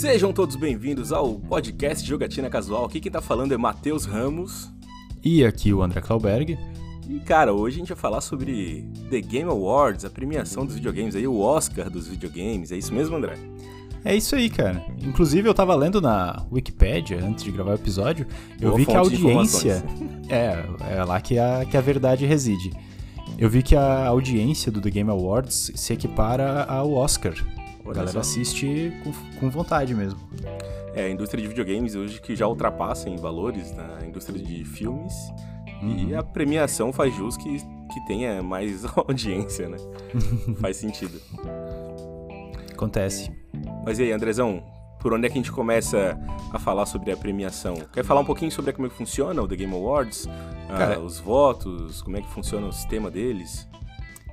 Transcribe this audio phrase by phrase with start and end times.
[0.00, 2.86] Sejam todos bem-vindos ao podcast Jogatina Casual.
[2.86, 4.72] Aqui quem tá falando é Matheus Ramos.
[5.22, 6.58] E aqui o André Klauberg.
[7.06, 11.14] E cara, hoje a gente vai falar sobre The Game Awards, a premiação dos videogames
[11.14, 12.72] aí, o Oscar dos videogames.
[12.72, 13.34] É isso mesmo, André?
[14.02, 14.82] É isso aí, cara.
[15.02, 18.26] Inclusive, eu tava lendo na Wikipedia, antes de gravar o episódio,
[18.58, 19.84] eu vi que a audiência.
[20.30, 20.64] É,
[20.94, 22.72] é lá que a, que a verdade reside.
[23.36, 27.34] Eu vi que a audiência do The Game Awards se equipara ao Oscar.
[27.84, 30.18] A galera assiste com, com vontade mesmo.
[30.94, 35.14] É, a indústria de videogames hoje que já ultrapassa em valores na indústria de filmes.
[35.82, 36.08] Uhum.
[36.08, 39.78] E a premiação faz jus que, que tenha mais audiência, né?
[40.60, 41.20] faz sentido.
[42.72, 43.30] Acontece.
[43.84, 44.62] Mas e aí, Andrezão,
[45.00, 46.18] por onde é que a gente começa
[46.52, 47.74] a falar sobre a premiação?
[47.92, 50.28] Quer falar um pouquinho sobre como é que funciona o The Game Awards?
[50.68, 53.68] Ah, Cara, ah, os votos, como é que funciona o sistema deles?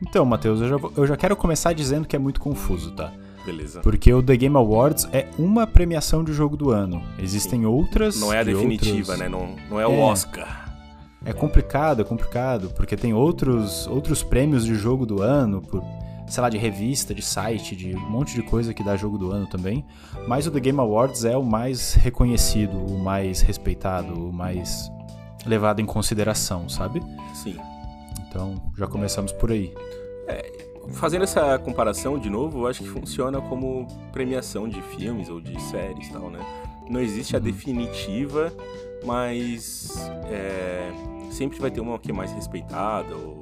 [0.02, 3.14] Então, Matheus, eu já, eu já quero começar dizendo que é muito confuso, tá?
[3.48, 3.80] Beleza.
[3.80, 7.02] Porque o The Game Awards é uma premiação de jogo do ano.
[7.18, 7.66] Existem Sim.
[7.66, 8.20] outras.
[8.20, 9.20] Não é a definitiva, outros...
[9.20, 9.30] né?
[9.30, 10.68] Não, não é, é o Oscar.
[11.24, 15.82] É complicado, é complicado, porque tem outros, outros prêmios de jogo do ano, por
[16.28, 19.32] sei lá, de revista, de site, de um monte de coisa que dá jogo do
[19.32, 19.86] ano também.
[20.28, 24.92] Mas o The Game Awards é o mais reconhecido, o mais respeitado, o mais
[25.46, 27.02] levado em consideração, sabe?
[27.34, 27.56] Sim.
[28.28, 29.74] Então já começamos por aí.
[30.28, 30.57] É,
[30.94, 35.60] fazendo essa comparação de novo, eu acho que funciona como premiação de filmes ou de
[35.62, 36.40] séries e tal, né?
[36.90, 37.46] Não existe a uhum.
[37.46, 38.54] definitiva,
[39.06, 39.92] mas
[40.30, 40.92] é,
[41.32, 43.42] sempre vai ter uma que é mais respeitada ou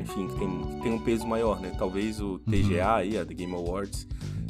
[0.00, 1.72] enfim, que tem, que tem um peso maior, né?
[1.78, 2.94] Talvez o TGA uhum.
[2.94, 4.06] aí, a The Game Awards,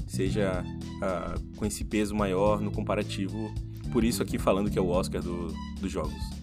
[0.06, 3.52] seja uh, com esse peso maior no comparativo.
[3.92, 5.48] Por isso aqui falando que é o Oscar do,
[5.80, 6.37] dos jogos.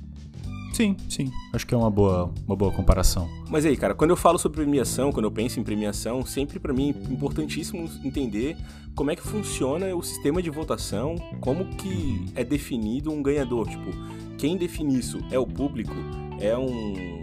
[0.75, 1.31] Sim, sim.
[1.53, 3.29] Acho que é uma boa, uma boa comparação.
[3.49, 6.73] Mas aí, cara, quando eu falo sobre premiação, quando eu penso em premiação, sempre para
[6.73, 8.57] mim é importantíssimo entender
[8.93, 13.69] como é que funciona o sistema de votação, como que é definido um ganhador.
[13.69, 13.89] Tipo,
[14.38, 15.95] quem define isso é o público?
[16.41, 17.21] É um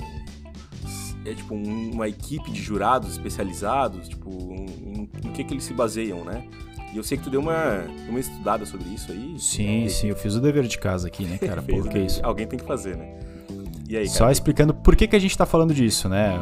[1.26, 5.74] é tipo um, uma equipe de jurados especializados, tipo, em, em que que eles se
[5.74, 6.48] baseiam, né?
[6.94, 9.34] E eu sei que tu deu uma, uma estudada sobre isso aí.
[9.38, 11.60] Sim, sim, eu fiz o dever de casa aqui, né, cara?
[11.62, 12.24] Por que isso?
[12.24, 13.31] Alguém tem que fazer, né?
[13.92, 14.16] E aí, cara?
[14.16, 16.34] Só explicando por que, que a gente tá falando disso, né?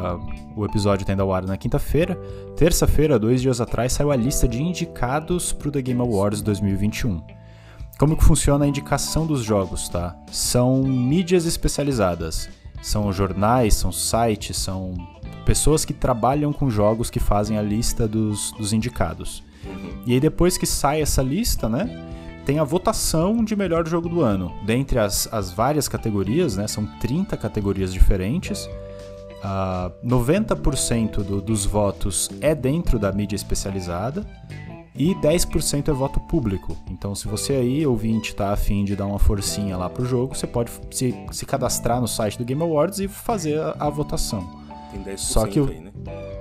[0.55, 2.15] O episódio tem tá ao ar na quinta-feira.
[2.57, 7.21] Terça-feira, dois dias atrás, saiu a lista de indicados pro The Game Awards 2021.
[7.99, 10.17] Como que funciona a indicação dos jogos, tá?
[10.31, 12.49] São mídias especializadas.
[12.81, 14.95] São jornais, são sites, são
[15.45, 19.43] pessoas que trabalham com jogos que fazem a lista dos, dos indicados.
[20.07, 22.10] E aí depois que sai essa lista, né?
[22.45, 24.53] Tem a votação de melhor jogo do ano.
[24.65, 26.67] Dentre as, as várias categorias, né?
[26.67, 28.69] São 30 categorias diferentes.
[29.43, 34.27] Uh, 90% do, dos votos é dentro da mídia especializada
[34.95, 36.77] e 10% é voto público.
[36.91, 40.47] Então, se você aí, ouvinte, tá afim de dar uma forcinha lá pro jogo, você
[40.47, 44.61] pode se, se cadastrar no site do Game Awards e fazer a, a votação.
[44.91, 45.91] Tem 10% Só que o, aí, né?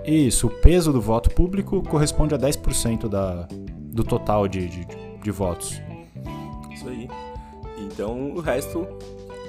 [0.05, 3.47] Isso, o peso do voto público corresponde a 10% da,
[3.93, 4.87] do total de, de,
[5.21, 5.81] de votos.
[6.79, 7.09] Isso aí.
[7.77, 8.87] Então, o resto,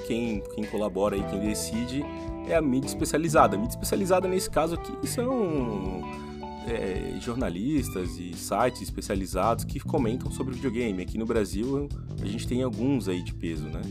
[0.05, 2.03] quem, quem colabora aí, quem decide,
[2.47, 3.55] é a mídia especializada.
[3.55, 6.01] A mídia especializada, nesse caso aqui, são
[6.67, 11.01] é, jornalistas e sites especializados que comentam sobre videogame.
[11.01, 11.87] Aqui no Brasil
[12.21, 13.81] a gente tem alguns aí de peso, né?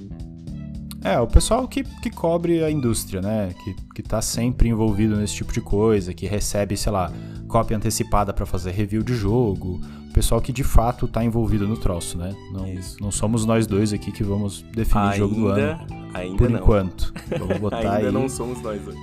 [1.02, 3.54] É, o pessoal que, que cobre a indústria, né?
[3.64, 7.10] Que, que tá sempre envolvido nesse tipo de coisa, que recebe, sei lá,
[7.48, 9.80] cópia antecipada para fazer review de jogo.
[10.12, 12.34] Pessoal que de fato tá envolvido no troço, né?
[12.52, 12.66] Não,
[13.00, 15.86] não somos nós dois aqui que vamos definir o jogo do ano.
[16.12, 16.58] Ainda por não.
[16.58, 17.12] enquanto.
[17.38, 18.12] Vamos botar ainda aí.
[18.12, 18.98] não somos nós dois.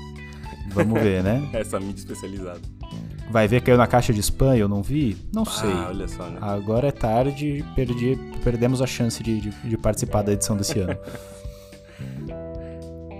[0.70, 1.48] Vamos ver, né?
[1.54, 2.60] Essa mídia especializada.
[3.30, 5.18] Vai ver caiu na caixa de spam eu não vi?
[5.34, 5.70] Não ah, sei.
[5.70, 6.40] olha só, né?
[6.42, 10.98] Agora é tarde, perdi, perdemos a chance de, de, de participar da edição desse ano.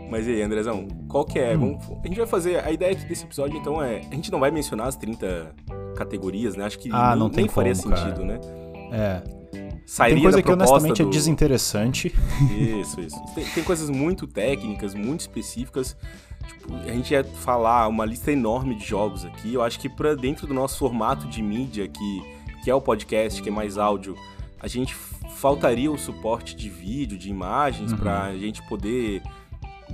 [0.10, 1.58] Mas e aí, Andrezão, qual que é?
[1.58, 1.78] Hum.
[1.78, 2.64] Vamos, a gente vai fazer.
[2.64, 4.02] A ideia desse episódio, então, é.
[4.10, 5.54] A gente não vai mencionar as 30
[5.98, 6.66] categorias, né?
[6.66, 8.26] Acho que ah, nem, não tem nem faria como, sentido, cara.
[8.26, 8.40] né?
[8.92, 9.38] É.
[9.86, 11.10] Sairia tem coisa que honestamente é do...
[11.10, 12.14] é desinteressante.
[12.82, 13.18] Isso, isso.
[13.34, 15.96] Tem, tem coisas muito técnicas, muito específicas
[16.48, 19.54] Tipo, a gente ia falar uma lista enorme de jogos aqui.
[19.54, 22.22] Eu acho que para dentro do nosso formato de mídia, que,
[22.64, 24.16] que é o podcast, que é mais áudio,
[24.60, 24.96] a gente
[25.36, 27.98] faltaria o suporte de vídeo, de imagens, uhum.
[27.98, 29.22] para a gente poder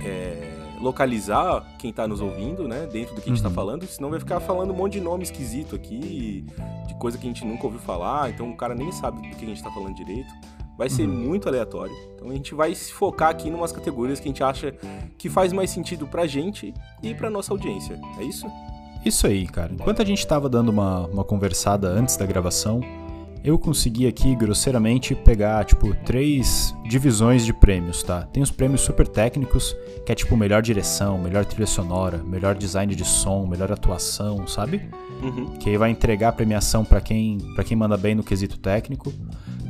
[0.00, 2.86] é, localizar quem está nos ouvindo, né?
[2.86, 3.54] Dentro do que a gente está uhum.
[3.54, 3.86] falando.
[3.86, 6.44] Senão vai ficar falando um monte de nome esquisito aqui,
[6.86, 8.30] de coisa que a gente nunca ouviu falar.
[8.30, 10.32] Então o cara nem sabe do que a gente está falando direito
[10.76, 11.14] vai ser uhum.
[11.14, 11.94] muito aleatório.
[12.14, 14.74] Então a gente vai se focar aqui em umas categorias que a gente acha
[15.16, 18.00] que faz mais sentido pra gente e pra nossa audiência.
[18.18, 18.46] É isso?
[19.04, 19.72] Isso aí, cara.
[19.72, 22.80] Enquanto a gente tava dando uma, uma conversada antes da gravação,
[23.44, 28.22] eu consegui aqui grosseiramente pegar tipo três divisões de prêmios, tá?
[28.22, 29.76] Tem os prêmios super técnicos,
[30.06, 34.88] que é tipo melhor direção, melhor trilha sonora, melhor design de som, melhor atuação, sabe?
[35.22, 35.58] Uhum.
[35.58, 39.12] Que aí vai entregar a premiação para quem para quem manda bem no quesito técnico.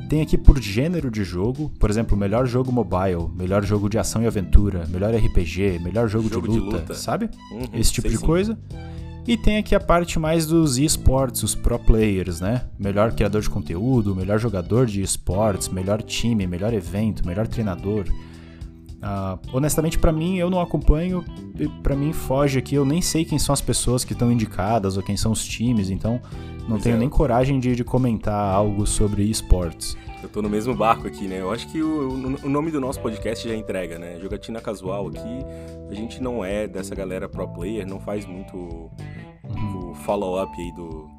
[0.08, 4.22] Tem aqui por gênero de jogo, por exemplo, melhor jogo mobile, melhor jogo de ação
[4.22, 7.28] e aventura, melhor RPG, melhor jogo, jogo de, luta, de, luta, sabe?
[7.50, 8.24] Uhum, Esse tipo de sim.
[9.26, 12.66] E tem aqui a parte mais dos esportes, os pro players, né?
[12.78, 18.04] Melhor criador de conteúdo, melhor jogador de esportes, melhor time, melhor evento, melhor treinador.
[19.04, 21.22] Uh, honestamente, para mim, eu não acompanho,
[21.82, 25.02] para mim foge aqui, eu nem sei quem são as pessoas que estão indicadas ou
[25.02, 26.22] quem são os times, então
[26.60, 26.98] não pois tenho é.
[26.98, 29.94] nem coragem de, de, comentar algo sobre esportes.
[30.22, 31.38] Eu tô no mesmo barco aqui, né?
[31.38, 34.18] Eu acho que o, o nome do nosso podcast já entrega, né?
[34.18, 35.44] Jogatina Casual aqui,
[35.90, 39.90] a gente não é dessa galera pro player, não faz muito uhum.
[39.90, 41.10] o follow-up aí do,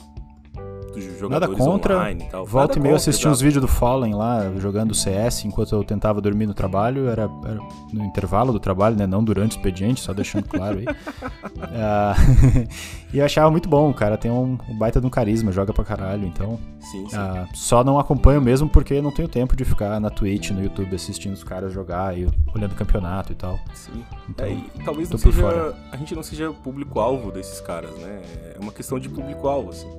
[0.96, 1.98] dos jogadores Nada contra.
[1.98, 2.46] online e tal.
[2.46, 6.22] Volta Nada e meio assistir uns vídeos do Fallen lá, jogando CS, enquanto eu tentava
[6.22, 7.60] dormir no trabalho, era, era
[7.94, 9.06] no intervalo do trabalho, né?
[9.06, 10.86] Não durante o expediente, só deixando claro aí.
[10.86, 12.66] uh,
[13.14, 15.74] e eu achava muito bom, o cara tem um, um, baita de um carisma, joga
[15.74, 16.60] pra caralho, então...
[16.80, 17.16] Sim, sim.
[17.16, 20.96] Uh, só não acompanho mesmo porque não tenho tempo de ficar na Twitch, no YouTube,
[20.96, 23.60] assistindo os caras jogar e olhando o campeonato e tal.
[23.74, 24.04] Sim.
[24.30, 28.22] Então, é, e talvez não seja, a gente não seja público-alvo desses caras, né?
[28.56, 29.90] É uma questão de público-alvo, assim.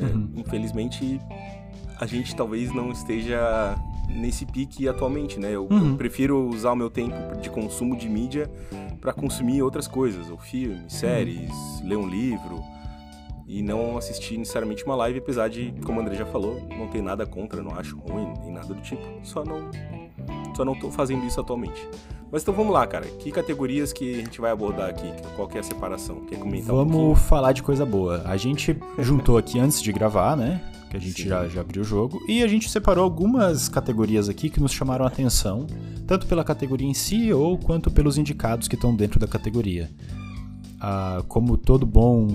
[0.00, 0.30] É, uhum.
[0.36, 1.20] Infelizmente,
[1.98, 3.76] a gente talvez não esteja
[4.08, 5.52] nesse pique atualmente, né?
[5.52, 5.90] Eu, uhum.
[5.90, 8.50] eu prefiro usar o meu tempo de consumo de mídia
[9.00, 11.88] para consumir outras coisas, ou filmes, séries, uhum.
[11.88, 12.62] ler um livro
[13.46, 17.02] e não assistir necessariamente uma live, apesar de, como o André já falou, não ter
[17.02, 19.02] nada contra, não acho ruim, nem nada do tipo.
[19.22, 19.70] Só não
[20.56, 21.88] só não tô fazendo isso atualmente.
[22.30, 23.06] Mas então vamos lá, cara.
[23.06, 25.06] Que categorias que a gente vai abordar aqui?
[25.36, 26.16] Qual que é a separação?
[26.26, 28.22] Quer comentar Vamos um falar de coisa boa.
[28.24, 30.60] A gente juntou aqui antes de gravar, né?
[30.90, 32.20] Que a gente já, já abriu o jogo.
[32.26, 35.66] E a gente separou algumas categorias aqui que nos chamaram a atenção,
[36.06, 39.90] tanto pela categoria em si ou quanto pelos indicados que estão dentro da categoria.
[40.80, 42.26] Ah, como todo bom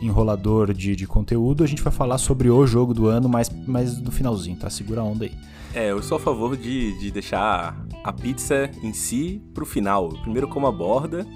[0.00, 3.98] enrolador de, de conteúdo, a gente vai falar sobre o jogo do ano, mas, mas
[4.00, 4.70] no finalzinho, tá?
[4.70, 5.32] Segura a onda aí.
[5.74, 10.08] É, eu sou a favor de, de deixar a pizza em si pro final.
[10.08, 11.26] Primeiro como a borda,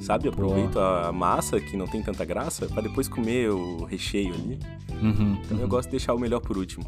[0.00, 0.28] sabe?
[0.28, 1.08] Aproveito Boa.
[1.08, 4.58] a massa, que não tem tanta graça, para depois comer o recheio ali.
[5.00, 5.62] Uhum, então uhum.
[5.62, 6.84] eu gosto de deixar o melhor por último.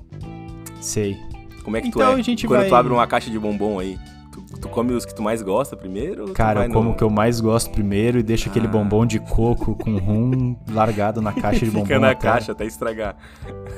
[0.81, 1.17] Sei.
[1.63, 2.21] Como é que então, tu é?
[2.21, 2.69] A gente Quando vai...
[2.69, 3.99] tu abre uma caixa de bombom aí,
[4.61, 6.33] Tu come os que tu mais gosta primeiro?
[6.33, 8.51] Cara, eu como o que eu mais gosto primeiro e deixo ah.
[8.51, 11.87] aquele bombom de coco com rum largado na caixa de bombom.
[11.87, 12.29] Fica na até...
[12.29, 13.17] caixa até estragar.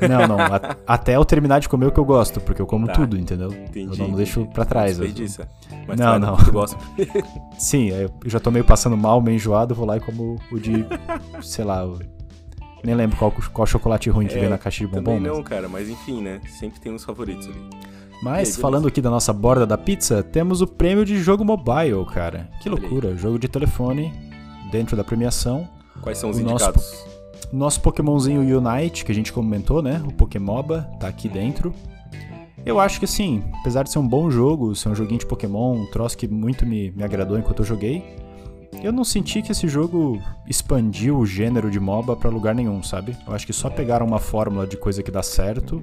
[0.00, 0.40] Não, não.
[0.40, 2.93] A, até eu terminar de comer o que eu gosto, porque eu como tá.
[2.93, 3.52] tudo, entendeu?
[3.52, 4.00] Entendi.
[4.00, 4.99] Eu não deixo pra trás.
[4.99, 5.06] Eu...
[5.87, 6.37] Mas não, não.
[6.37, 6.76] Tu gosta.
[7.58, 10.84] Sim, eu já tô meio passando mal, meio enjoado, vou lá e como o de,
[11.43, 11.87] sei lá,
[12.84, 15.17] nem lembro qual, qual chocolate ruim que é, vem na caixa de bombom.
[15.17, 15.49] Também não, mas...
[15.49, 16.40] cara, mas enfim, né?
[16.49, 17.70] Sempre tem uns favoritos ali.
[18.23, 22.49] Mas, falando aqui da nossa borda da pizza, temos o prêmio de jogo mobile, cara.
[22.61, 24.13] Que loucura, jogo de telefone
[24.71, 25.69] dentro da premiação.
[26.01, 26.75] Quais são os o indicados?
[26.75, 27.09] Nosso,
[27.53, 30.03] nosso Pokémonzinho Unite, que a gente comentou, né?
[30.07, 31.75] O Pokémoba, tá aqui dentro.
[32.65, 35.75] Eu acho que assim, apesar de ser um bom jogo, ser um joguinho de Pokémon,
[35.75, 38.03] um troço que muito me, me agradou enquanto eu joguei,
[38.83, 43.17] eu não senti que esse jogo expandiu o gênero de MOBA para lugar nenhum, sabe?
[43.27, 45.83] Eu acho que só pegaram uma fórmula de coisa que dá certo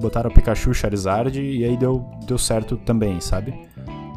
[0.00, 3.54] botaram o Pikachu, Charizard e aí deu, deu certo também, sabe?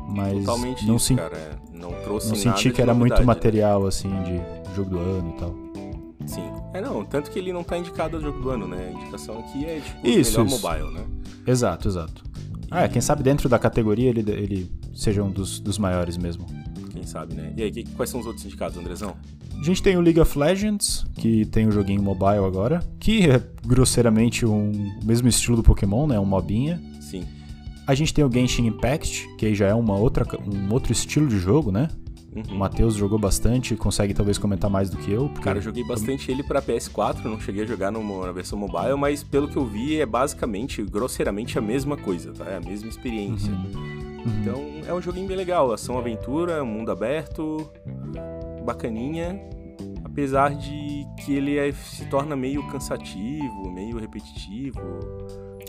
[0.07, 1.36] Mas Totalmente não, isso, cara.
[1.36, 5.39] É, não trouxe não senti que era muito material assim de jogo do ano e
[5.39, 5.55] tal.
[6.25, 6.51] Sim.
[6.74, 8.89] É não, tanto que ele não tá indicado ao jogo do ano, né?
[8.89, 10.67] A indicação aqui é tipo isso, melhor isso.
[10.67, 11.05] mobile, né?
[11.46, 12.24] Exato, exato.
[12.25, 12.67] E...
[12.69, 16.46] Ah, é, quem sabe dentro da categoria ele, ele seja um dos, dos maiores mesmo.
[16.91, 17.53] Quem sabe, né?
[17.55, 19.15] E aí, que, quais são os outros indicados, Andrezão?
[19.59, 23.29] A gente tem o League of Legends, que tem o um joguinho mobile agora, que
[23.29, 24.71] é grosseiramente um,
[25.01, 26.19] o mesmo estilo do Pokémon, né?
[26.19, 26.81] Um mobinha.
[27.01, 27.25] Sim.
[27.85, 31.27] A gente tem o Genshin Impact, que aí já é uma outra, um outro estilo
[31.27, 31.89] de jogo, né?
[32.35, 32.55] Uhum.
[32.55, 35.27] O Matheus jogou bastante, consegue talvez comentar mais do que eu.
[35.27, 35.43] Porque...
[35.43, 38.95] Cara, eu joguei bastante ele para PS4, não cheguei a jogar no, na versão mobile,
[38.95, 42.45] mas pelo que eu vi é basicamente, grosseiramente a mesma coisa, tá?
[42.45, 43.51] É a mesma experiência.
[43.51, 43.97] Uhum.
[44.27, 44.41] Uhum.
[44.41, 47.69] Então é um joguinho bem legal, ação aventura, mundo aberto,
[48.67, 49.39] bacaninha,
[50.03, 54.81] apesar de que ele é, se torna meio cansativo, meio repetitivo,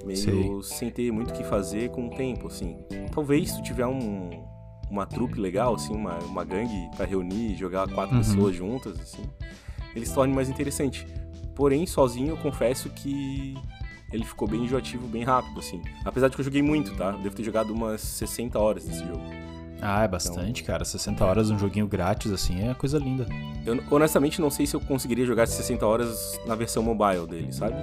[0.05, 0.79] meio Sei.
[0.79, 2.77] sem ter muito o que fazer com o tempo, assim.
[3.15, 4.31] Talvez se tu tiver um,
[4.91, 8.23] uma trupe legal, assim, uma, uma gangue para reunir, jogar quatro uhum.
[8.23, 9.23] pessoas juntas, assim,
[9.95, 11.07] ele se torne mais interessante.
[11.55, 13.55] Porém, sozinho eu confesso que
[14.13, 15.81] ele ficou bem enjoativo bem rápido, assim.
[16.05, 17.13] Apesar de que eu joguei muito, tá?
[17.13, 19.48] Devo ter jogado umas 60 horas desse jogo.
[19.81, 20.85] Ah, é bastante, então, cara.
[20.85, 23.27] 60 horas um joguinho grátis, assim, é coisa linda.
[23.65, 27.77] Eu honestamente não sei se eu conseguiria jogar 60 horas na versão mobile dele, sabe?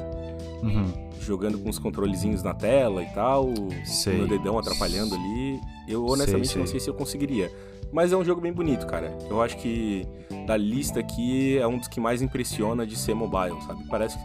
[0.66, 0.92] uhum.
[1.20, 3.54] jogando com os controlezinhos na tela e tal,
[3.86, 4.18] sei.
[4.18, 5.62] meu dedão atrapalhando ali.
[5.88, 6.62] Eu honestamente sei, sei.
[6.62, 7.52] não sei se eu conseguiria.
[7.92, 9.16] Mas é um jogo bem bonito, cara.
[9.30, 10.06] Eu acho que
[10.46, 13.84] da lista aqui é um dos que mais impressiona de ser mobile, sabe?
[13.88, 14.18] Parece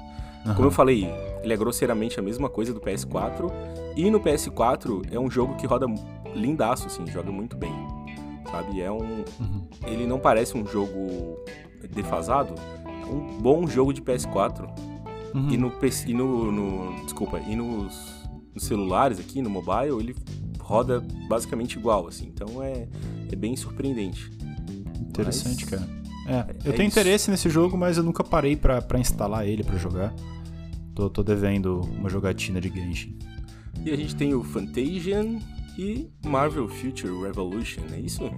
[0.44, 0.54] Uhum.
[0.54, 1.06] Como eu falei,
[1.42, 3.50] ele é grosseiramente a mesma coisa do PS4.
[3.96, 5.86] E no PS4 é um jogo que roda
[6.34, 7.72] lindaço, assim, joga muito bem.
[8.50, 8.80] Sabe?
[8.80, 8.98] É um.
[8.98, 9.68] Uhum.
[9.86, 11.38] Ele não parece um jogo
[11.92, 14.68] defasado, é um bom jogo de PS4.
[15.34, 15.50] Uhum.
[15.50, 16.10] E no PC.
[16.10, 20.16] E no, no, desculpa, e nos, nos celulares aqui, no mobile, ele
[20.58, 22.32] roda basicamente igual, assim.
[22.34, 22.88] Então é,
[23.30, 24.30] é bem surpreendente.
[25.00, 25.80] Interessante, mas...
[25.80, 26.00] cara.
[26.26, 26.98] É, é, eu é tenho isso.
[26.98, 30.14] interesse nesse jogo, mas eu nunca parei para instalar ele para jogar.
[30.94, 33.16] Tô, tô devendo uma jogatina de Genshin.
[33.84, 35.38] E a gente tem o Fantasian
[35.78, 38.30] e Marvel Future Revolution, é isso?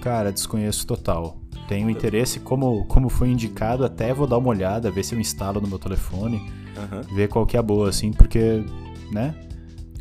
[0.00, 1.38] Cara, desconheço total.
[1.68, 5.60] Tenho interesse, como, como foi indicado, até vou dar uma olhada, ver se eu instalo
[5.60, 6.40] no meu telefone,
[7.12, 8.64] ver qual que é a boa, assim, porque,
[9.10, 9.34] né?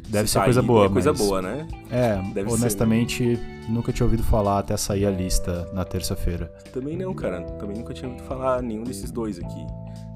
[0.07, 1.67] Deve ser coisa boa, é coisa boa, né?
[1.89, 3.69] É, Deve honestamente, ser.
[3.69, 6.45] nunca tinha ouvido falar até sair a lista na terça-feira.
[6.71, 7.41] Também não, cara.
[7.41, 9.65] Também nunca tinha ouvido falar nenhum desses dois aqui.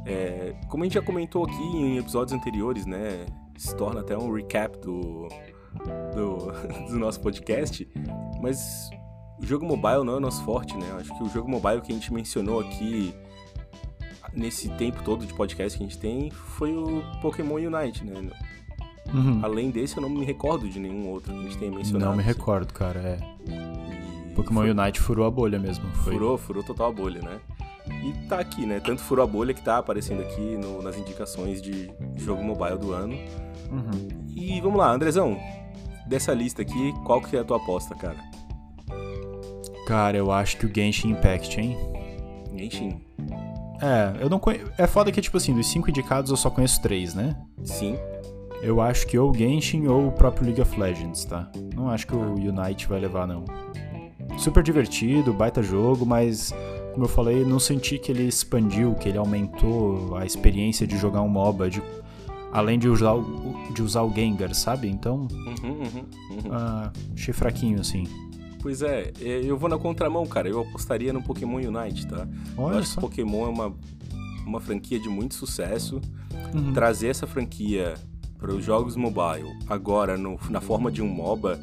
[0.06, 3.26] É, como a gente já comentou aqui em episódios anteriores, né?
[3.58, 5.28] Se torna até um recap do,
[6.16, 6.52] do,
[6.92, 7.88] do nosso podcast.
[8.42, 8.90] Mas
[9.42, 10.86] o jogo mobile não é o nosso forte, né?
[11.00, 13.14] Acho que o jogo mobile que a gente mencionou aqui
[14.34, 18.30] nesse tempo todo de podcast que a gente tem foi o Pokémon Unite, né?
[19.14, 19.40] Uhum.
[19.42, 22.12] Além desse, eu não me recordo de nenhum outro que a gente tenha mencionado.
[22.12, 23.18] Não me recordo, cara, é.
[23.48, 24.72] E Pokémon foi...
[24.72, 25.90] Unite furou a bolha mesmo.
[26.04, 26.14] Foi...
[26.14, 27.40] Furou, furou total a bolha, né?
[28.04, 28.80] E tá aqui, né?
[28.80, 32.92] Tanto furou a bolha que tá aparecendo aqui no, nas indicações de jogo mobile do
[32.94, 33.18] ano.
[33.72, 34.08] Uhum.
[34.36, 35.38] E vamos lá, Andrezão.
[36.08, 38.18] Dessa lista aqui, qual que é a tua aposta, cara?
[39.88, 41.78] Cara, eu acho que o Genshin Impact, hein?
[42.56, 43.02] Genshin.
[43.82, 44.66] É, eu não conheço.
[44.78, 47.36] É foda que, tipo assim, dos cinco indicados eu só conheço três, né?
[47.64, 47.98] Sim.
[48.62, 51.50] Eu acho que ou o Genshin ou o próprio League of Legends, tá?
[51.74, 53.46] Não acho que o Unite vai levar, não.
[54.38, 56.54] Super divertido, baita jogo, mas
[56.94, 61.22] como eu falei, não senti que ele expandiu, que ele aumentou a experiência de jogar
[61.22, 61.82] um MOBA, de,
[62.52, 64.88] além de usar, o, de usar o Gengar, sabe?
[64.88, 66.52] Então, uhum, uhum, uhum.
[66.52, 68.04] Ah, achei fraquinho, assim.
[68.62, 70.50] Pois é, é, eu vou na contramão, cara.
[70.50, 72.28] Eu apostaria no Pokémon Unite, tá?
[72.58, 72.96] Olha eu acho só.
[72.96, 73.76] que Pokémon é uma,
[74.46, 76.02] uma franquia de muito sucesso.
[76.54, 76.74] Uhum.
[76.74, 77.94] Trazer essa franquia
[78.38, 81.60] para os jogos mobile, agora no, na forma de um MOBA,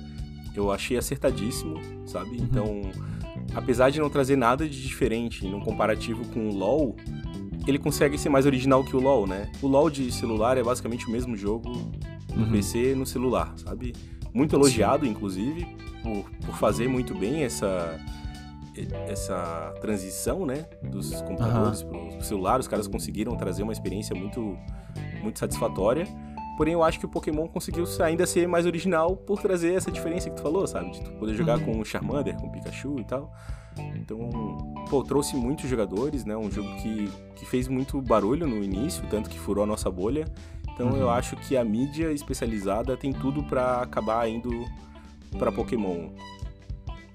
[0.54, 2.30] eu achei acertadíssimo, sabe?
[2.30, 2.36] Uhum.
[2.36, 2.80] Então,
[3.54, 6.96] apesar de não trazer nada de diferente num comparativo com o LoL,
[7.66, 9.50] ele consegue ser mais original que o LoL, né?
[9.60, 11.70] O LoL de celular é basicamente o mesmo jogo
[12.34, 12.52] no uhum.
[12.52, 13.94] PC no celular, sabe?
[14.32, 15.12] Muito elogiado, Sim.
[15.12, 15.66] inclusive,
[16.02, 17.98] por, por fazer muito bem essa
[19.08, 22.10] essa transição, né, dos computadores uhum.
[22.10, 24.56] para o celular, os caras conseguiram trazer uma experiência muito
[25.22, 26.06] muito satisfatória.
[26.56, 30.30] Porém, eu acho que o Pokémon conseguiu ainda ser mais original por trazer essa diferença
[30.30, 30.90] que tu falou, sabe?
[30.90, 31.64] De tu poder jogar uhum.
[31.64, 33.32] com o Charmander, com o Pikachu e tal.
[33.96, 34.18] Então,
[34.88, 36.36] pô, trouxe muitos jogadores, né?
[36.36, 40.24] Um jogo que, que fez muito barulho no início, tanto que furou a nossa bolha.
[40.72, 40.96] Então, uhum.
[40.96, 44.50] eu acho que a mídia especializada tem tudo para acabar indo
[45.38, 46.10] para Pokémon.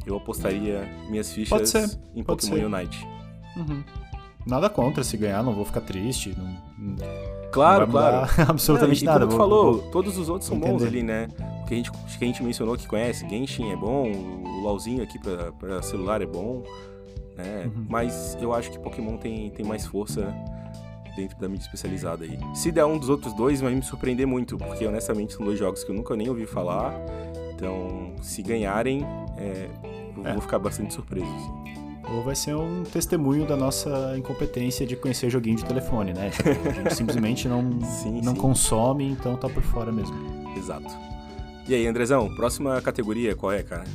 [0.06, 1.74] Eu apostaria minhas fichas
[2.16, 2.66] em Pode Pokémon ser.
[2.66, 3.08] Unite.
[3.56, 3.84] Uhum.
[4.46, 6.36] Nada contra se ganhar, não vou ficar triste.
[6.36, 6.96] Não,
[7.52, 8.28] claro, não claro.
[8.50, 9.26] absolutamente não, e, nada.
[9.26, 10.74] Como tu falou, vou, todos os outros são entender.
[10.74, 11.28] bons ali, né?
[11.72, 15.18] Que a, gente, que a gente mencionou que conhece, Genshin é bom, o LoLzinho aqui
[15.58, 16.64] pra celular é bom,
[17.38, 17.64] né?
[17.74, 17.86] Uhum.
[17.88, 20.36] Mas eu acho que Pokémon tem, tem mais força
[21.16, 22.38] dentro da mídia especializada aí.
[22.54, 25.82] Se der um dos outros dois, vai me surpreender muito, porque honestamente são dois jogos
[25.82, 26.94] que eu nunca nem ouvi falar.
[27.56, 29.06] Então, se ganharem,
[29.38, 29.70] é,
[30.18, 30.34] eu é.
[30.34, 31.26] vou ficar bastante surpreso.
[31.26, 32.14] Assim.
[32.14, 36.32] Ou vai ser um testemunho da nossa incompetência de conhecer joguinho de telefone, né?
[36.32, 38.42] Tipo, a gente simplesmente não, sim, não sim.
[38.42, 40.18] consome, então tá por fora mesmo.
[40.58, 41.11] Exato.
[41.72, 43.86] E aí, Andrezão, próxima categoria qual é, cara?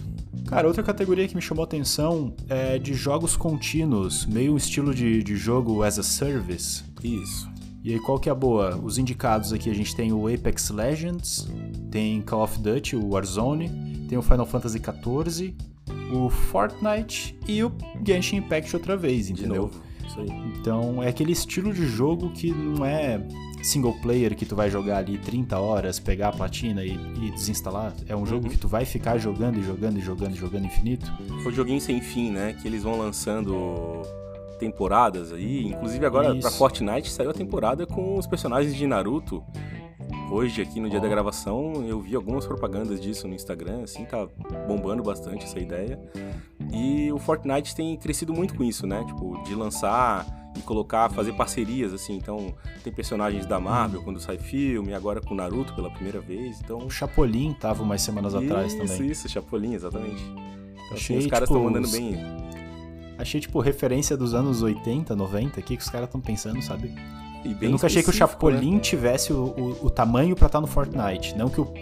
[0.47, 4.95] Cara, outra categoria que me chamou a atenção é de jogos contínuos, meio um estilo
[4.95, 6.83] de, de jogo as a service.
[7.04, 7.47] Isso.
[7.85, 8.80] E aí, qual que é a boa?
[8.83, 11.47] Os indicados aqui a gente tem o Apex Legends,
[11.90, 15.54] tem Call of Duty, o Warzone, tem o Final Fantasy XIV,
[16.14, 17.71] o Fortnite e o
[18.02, 19.52] Genshin Impact outra vez, entendeu?
[19.52, 19.83] De novo.
[20.06, 20.30] Isso aí.
[20.59, 23.21] Então é aquele estilo de jogo que não é
[23.66, 27.92] single player que tu vai jogar ali 30 horas, pegar a platina e, e desinstalar.
[28.06, 28.50] É um jogo uhum.
[28.50, 31.11] que tu vai ficar jogando e jogando e jogando e jogando infinito.
[31.44, 32.56] O joguinho sem fim, né?
[32.61, 34.02] Que eles vão lançando
[34.58, 35.66] temporadas aí.
[35.66, 36.40] Inclusive agora Isso.
[36.40, 39.44] pra Fortnite saiu a temporada com os personagens de Naruto
[40.30, 41.02] hoje, aqui no dia oh.
[41.02, 44.26] da gravação, eu vi algumas propagandas disso no Instagram, assim, tá
[44.66, 45.99] bombando bastante essa ideia.
[46.73, 49.04] E o Fortnite tem crescido muito com isso, né?
[49.04, 52.16] Tipo, de lançar e colocar, fazer parcerias, assim.
[52.16, 56.60] Então, tem personagens da Marvel quando sai filme, agora com Naruto pela primeira vez.
[56.60, 59.10] Então, O Chapolin tava umas semanas atrás isso, também.
[59.10, 60.22] Isso, Chapolin, exatamente.
[60.22, 60.44] Então,
[60.92, 62.16] assim, Achei, os caras tipo, estão mandando os- bem.
[63.18, 66.92] Achei, tipo, referência dos anos 80, 90, o que, que os caras estão pensando, sabe?
[67.60, 68.56] Eu nunca achei que o específico, né?
[68.56, 71.34] Chapolin tivesse o, o, o tamanho pra estar no Fortnite.
[71.36, 71.72] Não que o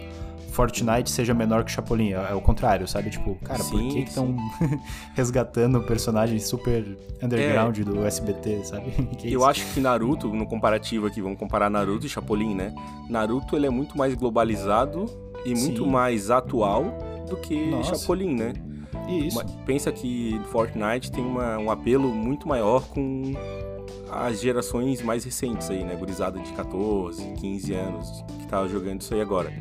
[0.55, 3.09] Fortnite seja menor que Chapolin, é, é o contrário, sabe?
[3.09, 4.35] Tipo, cara, por Sim, que estão
[5.13, 8.91] resgatando personagens super underground do SBT, sabe?
[9.17, 12.73] Que Eu acho que Naruto, no comparativo aqui, vamos comparar Naruto e Chapolin, né?
[13.09, 15.05] Naruto ele é muito mais globalizado
[15.45, 15.89] e muito Sim.
[15.89, 16.85] mais atual
[17.29, 17.95] do que Nossa.
[17.95, 18.53] Chapolin, né?
[19.09, 19.43] Isso.
[19.65, 23.33] Pensa que Fortnite tem uma- um apelo muito maior com
[24.11, 25.95] as gerações mais recentes aí, né?
[25.95, 29.51] Gurizada de 14, 15 anos que tá jogando isso aí agora.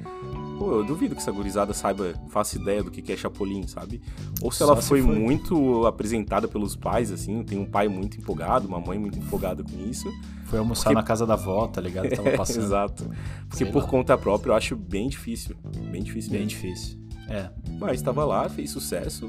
[0.59, 4.01] Pô, eu duvido que essa gurizada saiba, faça ideia do que é Chapolin, sabe?
[4.41, 5.15] Ou se Só ela se foi, foi.
[5.19, 9.79] muito apresentada pelos pais, assim, tem um pai muito empolgado, uma mãe muito empolgada com
[9.91, 10.09] isso.
[10.47, 12.09] Foi almoçar porque- na casa da avó, tá ligado?
[12.09, 12.65] Tava passando.
[12.65, 13.05] Exato.
[13.49, 13.89] Porque Sei por lá.
[13.89, 15.57] conta própria eu acho bem difícil.
[15.91, 16.51] Bem difícil Bem mesmo.
[16.61, 16.99] difícil.
[17.29, 17.51] É.
[17.81, 19.29] Mas estava lá, fez sucesso.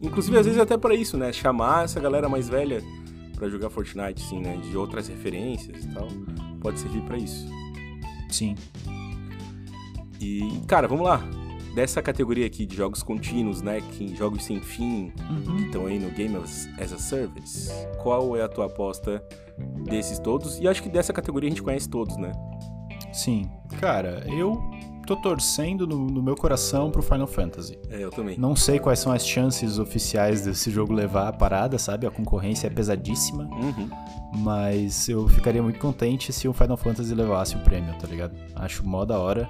[0.00, 1.32] Inclusive, às vezes, até pra isso, né?
[1.32, 2.82] Chamar essa galera mais velha
[3.36, 4.56] pra jogar Fortnite, assim, né?
[4.58, 6.08] De outras referências e tal.
[6.60, 7.46] Pode servir pra isso.
[8.28, 8.54] Sim.
[10.20, 11.22] E, cara, vamos lá.
[11.74, 13.80] Dessa categoria aqui de jogos contínuos, né?
[13.80, 15.56] Que jogos sem fim, Uhum.
[15.56, 17.72] que estão aí no Game as as a Service.
[18.00, 19.20] Qual é a tua aposta
[19.84, 20.58] desses todos?
[20.60, 22.30] E acho que dessa categoria a gente conhece todos, né?
[23.12, 23.50] Sim.
[23.80, 24.60] Cara, eu
[25.04, 27.76] tô torcendo no, no meu coração pro Final Fantasy.
[27.90, 28.38] É, eu também.
[28.38, 32.06] Não sei quais são as chances oficiais desse jogo levar a parada, sabe?
[32.06, 33.90] A concorrência é pesadíssima, Uhum.
[34.38, 38.34] mas eu ficaria muito contente se o Final Fantasy levasse o prêmio, tá ligado?
[38.54, 39.48] Acho mó da hora.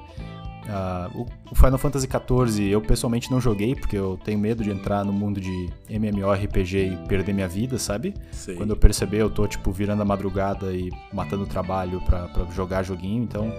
[0.68, 5.04] Ah, o, Final Fantasy XIV eu pessoalmente não joguei, porque eu tenho medo de entrar
[5.04, 8.14] no mundo de MMORPG e perder minha vida, sabe?
[8.32, 8.54] Sei.
[8.54, 12.44] Quando eu perceber, eu tô, tipo, virando a madrugada e matando o trabalho pra, pra
[12.46, 13.52] jogar joguinho, então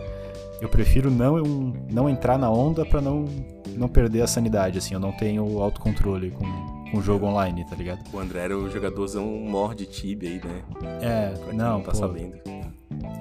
[0.61, 1.37] eu prefiro não,
[1.91, 3.25] não entrar na onda pra não,
[3.75, 6.45] não perder a sanidade, assim, eu não tenho autocontrole com,
[6.91, 7.99] com o jogo online, tá ligado?
[8.11, 10.63] O André era o jogadorzão morde Tibia aí, né?
[11.01, 12.37] É, Pra quem não, não tá pô, sabendo.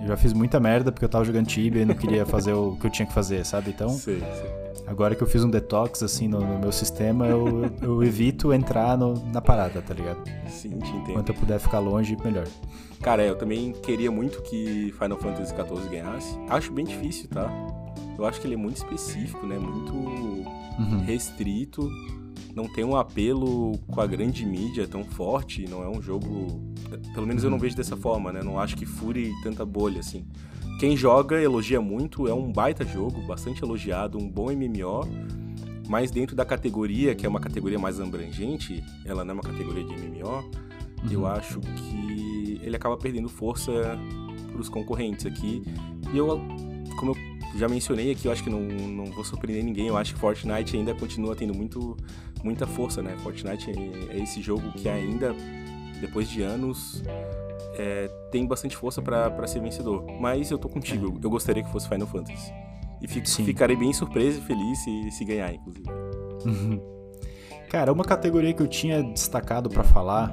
[0.05, 2.77] Eu já fiz muita merda porque eu tava jogando Tibia e não queria fazer o
[2.77, 3.71] que eu tinha que fazer, sabe?
[3.71, 4.83] Então, Sei, sei.
[4.87, 8.97] agora que eu fiz um detox, assim, no, no meu sistema, eu, eu evito entrar
[8.99, 10.19] no- na parada, tá ligado?
[10.49, 11.15] Sim, te entendo.
[11.15, 12.47] Quanto eu puder ficar longe, melhor.
[13.03, 16.39] Cara, eu também queria muito que Final Fantasy XIV ganhasse.
[16.49, 17.51] Acho bem difícil, tá?
[18.17, 19.59] Eu acho que ele é muito específico, né?
[19.59, 21.05] Muito Uhum.
[21.05, 21.89] restrito.
[22.55, 25.67] Não tem um apelo com a grande mídia tão forte.
[25.69, 26.63] Não é um jogo.
[27.13, 28.43] Pelo menos eu não vejo dessa forma, né?
[28.43, 30.25] Não acho que fure tanta bolha assim.
[30.79, 35.09] Quem joga elogia muito, é um baita jogo, bastante elogiado, um bom MMO.
[35.89, 39.85] Mas dentro da categoria, que é uma categoria mais abrangente, ela não é uma categoria
[39.85, 40.45] de MMO,
[41.11, 41.27] eu Uhum.
[41.27, 43.73] acho que ele acaba perdendo força
[44.51, 45.63] para os concorrentes aqui.
[46.13, 46.41] E eu,
[46.99, 49.89] como eu já mencionei aqui, eu acho que não, não vou surpreender ninguém.
[49.89, 51.97] Eu acho que Fortnite ainda continua tendo muito,
[52.45, 53.17] muita força, né?
[53.23, 55.35] Fortnite é, é esse jogo que ainda,
[56.01, 57.03] depois de anos,
[57.79, 60.05] é, tem bastante força para ser vencedor.
[60.21, 62.53] Mas eu tô contigo, eu, eu gostaria que fosse Final Fantasy.
[63.01, 65.89] E fico- ficarei bem surpreso e feliz se, se ganhar, inclusive.
[66.47, 66.81] Uhum.
[67.71, 70.33] Cara, uma categoria que eu tinha destacado pra falar,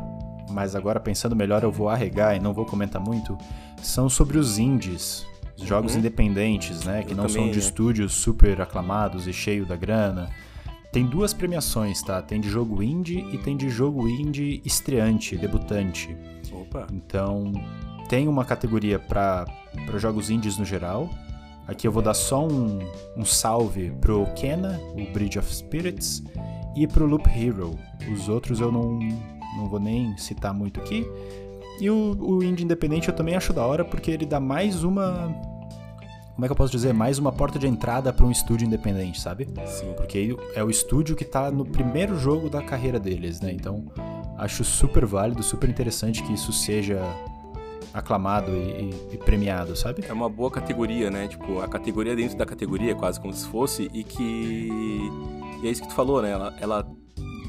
[0.52, 3.38] mas agora pensando melhor eu vou arregar e não vou comentar muito,
[3.82, 5.26] são sobre os indies,
[5.58, 6.00] os jogos Uhum.
[6.00, 7.66] independentes, né, que Eu não são também, de né?
[7.66, 10.30] estúdios super aclamados e cheio da grana.
[10.92, 12.22] Tem duas premiações, tá?
[12.22, 16.16] Tem de jogo indie e tem de jogo indie estreante, debutante.
[16.52, 17.54] Opa, Então,
[18.10, 19.46] tem uma categoria para
[19.98, 21.10] jogos indies no geral.
[21.66, 22.80] Aqui eu vou dar só um,
[23.16, 26.22] um salve pro Kena, o Bridge of Spirits,
[26.76, 27.80] e pro Loop Hero.
[28.12, 29.00] Os outros eu não,
[29.58, 31.06] não vou nem citar muito aqui.
[31.80, 35.34] E o, o indie independente eu também acho da hora porque ele dá mais uma.
[36.42, 36.92] Como é que eu posso dizer?
[36.92, 39.48] Mais uma porta de entrada para um estúdio independente, sabe?
[39.68, 39.94] sim.
[39.96, 43.52] Porque é o estúdio que tá no primeiro jogo da carreira deles, né?
[43.54, 43.86] Então,
[44.40, 47.00] acho super válido, super interessante que isso seja
[47.94, 50.04] aclamado e, e- premiado, sabe?
[50.10, 51.28] É uma boa categoria, né?
[51.28, 55.12] Tipo, a categoria dentro da categoria, quase como se fosse, e que.
[55.62, 56.32] E é isso que tu falou, né?
[56.32, 56.88] Ela, ela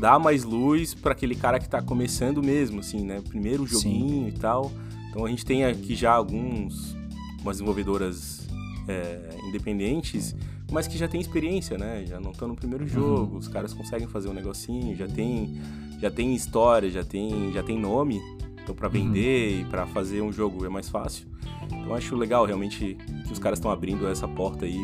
[0.01, 3.23] dá mais luz pra aquele cara que tá começando mesmo, assim, né?
[3.27, 4.71] Primeiro joguinho e tal.
[5.09, 6.95] Então a gente tem aqui já alguns.
[7.41, 8.42] umas desenvolvedoras
[8.89, 10.35] é, independentes,
[10.71, 12.05] mas que já tem experiência, né?
[12.07, 15.61] Já não estão no primeiro jogo, os caras conseguem fazer um negocinho, já tem,
[16.01, 18.21] já tem história, já tem, já tem nome.
[18.63, 21.27] Então pra vender e pra fazer um jogo é mais fácil.
[21.67, 24.79] Então acho legal realmente que os caras estão abrindo essa porta aí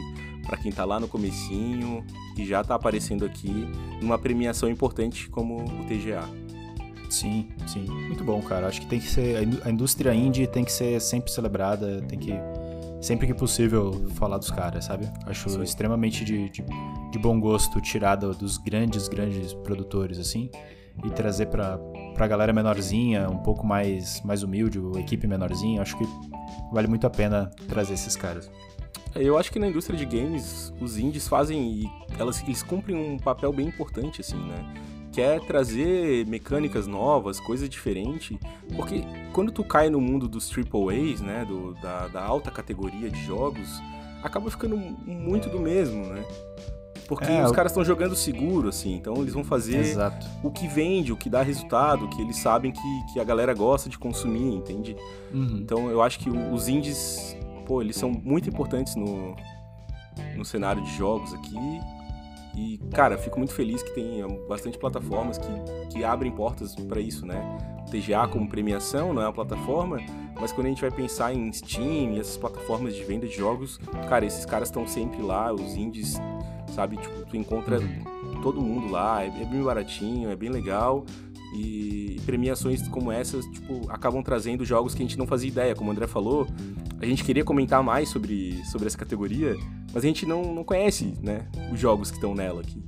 [0.47, 2.05] pra quem tá lá no comecinho
[2.37, 3.69] e já tá aparecendo aqui
[4.01, 6.29] numa premiação importante como o TGA.
[7.11, 7.85] Sim, sim.
[7.85, 8.67] Muito bom, cara.
[8.67, 9.37] Acho que tem que ser.
[9.65, 12.33] A indústria indie tem que ser sempre celebrada, tem que.
[13.01, 15.09] Sempre que possível falar dos caras, sabe?
[15.27, 15.63] Acho sim.
[15.63, 16.65] extremamente de, de,
[17.13, 20.51] de, bom gosto tirada dos grandes, grandes produtores, assim,
[21.05, 21.79] e trazer pra,
[22.15, 25.81] pra galera menorzinha, um pouco mais, mais humilde, equipe menorzinha.
[25.81, 26.05] Acho que
[26.73, 28.51] vale muito a pena trazer esses caras.
[29.15, 32.97] É, eu acho que na indústria de games, os indies fazem e elas, eles cumprem
[32.97, 34.75] um papel bem importante, assim, né?
[35.13, 38.39] Quer trazer mecânicas novas, coisa diferente,
[38.77, 43.11] porque quando tu cai no mundo dos triple A's, né, do, da, da alta categoria
[43.11, 43.81] de jogos,
[44.23, 46.25] acaba ficando muito do mesmo, né?
[47.07, 50.27] Porque é, os caras estão jogando seguro, assim, então eles vão fazer Exato.
[50.43, 53.55] o que vende, o que dá resultado, o que eles sabem que, que a galera
[53.55, 54.95] gosta de consumir, entende?
[55.33, 55.59] Uhum.
[55.63, 59.35] Então eu acho que os indies, pô, eles são muito importantes no,
[60.37, 61.57] no cenário de jogos aqui
[62.59, 65.47] e, cara, fico muito feliz que tem bastante plataformas que,
[65.93, 67.41] que abrem portas para isso, né?
[67.87, 69.99] O TGA como premiação não é uma plataforma,
[70.35, 73.79] mas quando a gente vai pensar em Steam e essas plataformas de venda de jogos,
[74.09, 76.17] cara, esses caras estão sempre lá, os indies,
[76.75, 76.97] sabe?
[76.97, 78.41] Tipo, tu encontra uhum.
[78.43, 81.07] todo mundo lá, é, é bem baratinho, é bem legal.
[81.55, 85.75] E premiações como essas, tipo, acabam trazendo jogos que a gente não fazia ideia.
[85.77, 86.47] Como o André falou,
[87.01, 89.57] a gente queria comentar mais sobre, sobre essa categoria,
[89.93, 92.83] mas a gente não, não conhece, né, os jogos que estão nela aqui.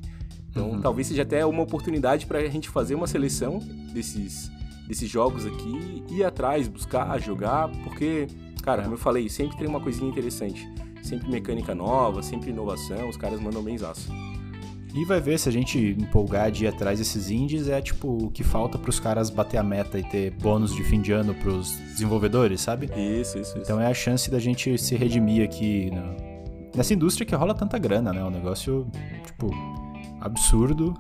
[0.50, 0.80] Então, uhum.
[0.80, 3.58] talvez seja até uma oportunidade para a gente fazer uma seleção
[3.92, 4.50] desses,
[4.86, 8.26] desses jogos aqui, ir atrás, buscar, jogar, porque,
[8.62, 10.68] cara, como eu falei, sempre tem uma coisinha interessante.
[11.02, 14.12] Sempre mecânica nova, sempre inovação, os caras mandam bem zaço.
[14.92, 18.30] E vai ver se a gente empolgar de ir atrás desses indies é tipo o
[18.30, 21.32] que falta para os caras bater a meta e ter bônus de fim de ano
[21.32, 22.86] para os desenvolvedores, sabe?
[22.86, 23.58] Isso, isso, isso.
[23.58, 26.29] Então é a chance da gente se redimir aqui no...
[26.74, 28.22] nessa indústria que rola tanta grana, né?
[28.24, 28.86] Um negócio,
[29.24, 29.50] tipo,
[30.20, 30.94] absurdo.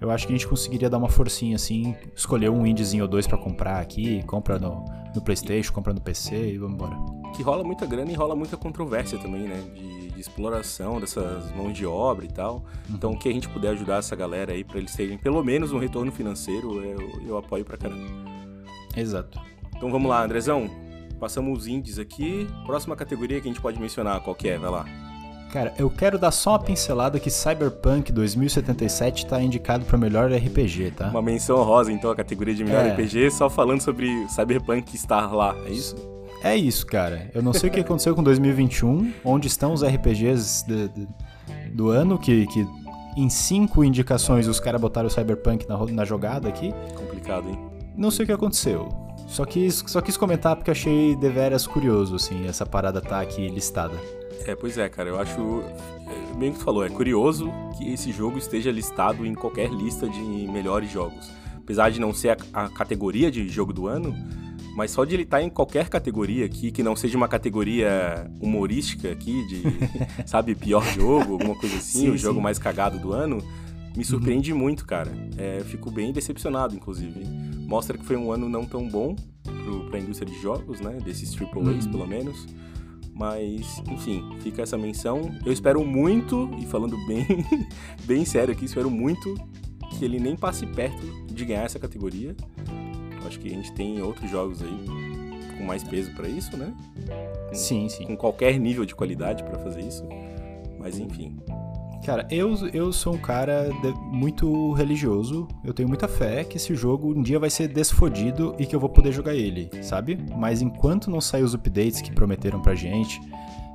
[0.00, 3.26] Eu acho que a gente conseguiria dar uma forcinha assim, escolher um indiezinho ou dois
[3.26, 4.82] para comprar aqui, compra no,
[5.14, 6.96] no PlayStation, compra no PC e vamos embora.
[7.34, 9.62] Que rola muita grana e rola muita controvérsia também, né?
[9.74, 12.56] De de exploração dessas mãos de obra e tal.
[12.56, 12.94] Uhum.
[12.94, 15.78] Então, que a gente puder ajudar essa galera aí para eles terem pelo menos um
[15.78, 18.06] retorno financeiro, eu, eu apoio pra caramba.
[18.94, 19.40] Exato.
[19.74, 20.68] Então vamos lá, Andrezão.
[21.18, 22.46] Passamos os indies aqui.
[22.66, 24.58] Próxima categoria que a gente pode mencionar, qual que é?
[24.58, 25.09] Vai lá.
[25.52, 30.92] Cara, eu quero dar só uma pincelada que Cyberpunk 2077 tá indicado para melhor RPG,
[30.92, 31.08] tá?
[31.08, 32.90] Uma menção honrosa, então, a categoria de melhor é.
[32.90, 35.96] RPG, só falando sobre Cyberpunk estar lá, é isso?
[36.42, 37.30] É isso, cara.
[37.34, 41.08] Eu não sei o que aconteceu com 2021, onde estão os RPGs de, de,
[41.72, 42.66] do ano, que, que
[43.16, 46.72] em cinco indicações os caras botaram o Cyberpunk na, na jogada aqui.
[46.94, 47.58] Complicado, hein?
[47.96, 48.88] Não sei o que aconteceu.
[49.26, 53.96] Só quis, só quis comentar porque achei deveras curioso, assim, essa parada tá aqui listada.
[54.46, 55.62] É, pois é, cara, eu acho.
[56.06, 60.08] É, bem que tu falou, é curioso que esse jogo esteja listado em qualquer lista
[60.08, 61.30] de melhores jogos.
[61.56, 64.14] Apesar de não ser a, a categoria de jogo do ano,
[64.74, 69.10] mas só de ele estar em qualquer categoria aqui, que não seja uma categoria humorística
[69.10, 69.62] aqui, de,
[70.26, 73.38] sabe, pior jogo, alguma coisa assim, sim, o jogo mais cagado do ano,
[73.96, 74.58] me surpreende uhum.
[74.58, 75.12] muito, cara.
[75.36, 77.24] É, fico bem decepcionado, inclusive.
[77.66, 79.14] Mostra que foi um ano não tão bom
[79.88, 80.98] para a indústria de jogos, né?
[81.04, 81.92] Desses Triple A's, uhum.
[81.92, 82.46] pelo menos.
[83.20, 85.30] Mas, enfim, fica essa menção.
[85.44, 87.26] Eu espero muito, e falando bem,
[88.04, 89.34] bem sério aqui, espero muito
[89.90, 92.34] que ele nem passe perto de ganhar essa categoria.
[93.26, 94.86] Acho que a gente tem outros jogos aí
[95.58, 96.74] com mais peso para isso, né?
[97.50, 98.06] Com, sim, sim.
[98.06, 100.02] Com qualquer nível de qualidade para fazer isso.
[100.78, 101.36] Mas enfim.
[102.04, 105.46] Cara, eu, eu sou um cara de, muito religioso.
[105.62, 108.80] Eu tenho muita fé que esse jogo um dia vai ser desfodido e que eu
[108.80, 110.18] vou poder jogar ele, sabe?
[110.36, 113.20] Mas enquanto não sair os updates que prometeram pra gente,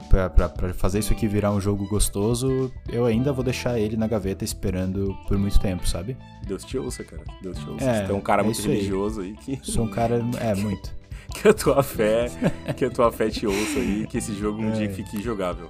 [0.10, 4.44] para fazer isso aqui virar um jogo gostoso, eu ainda vou deixar ele na gaveta
[4.44, 6.18] esperando por muito tempo, sabe?
[6.48, 7.24] Deus te ouça, cara.
[7.42, 7.86] Deus te ouça.
[7.86, 9.36] É, Você é um cara é muito religioso aí.
[9.48, 9.72] aí que...
[9.72, 10.94] Sou um cara, é, muito.
[11.34, 12.32] que a tua fé,
[12.76, 14.74] que a tua fé te ouça aí, que esse jogo um é.
[14.74, 15.68] dia fique jogável.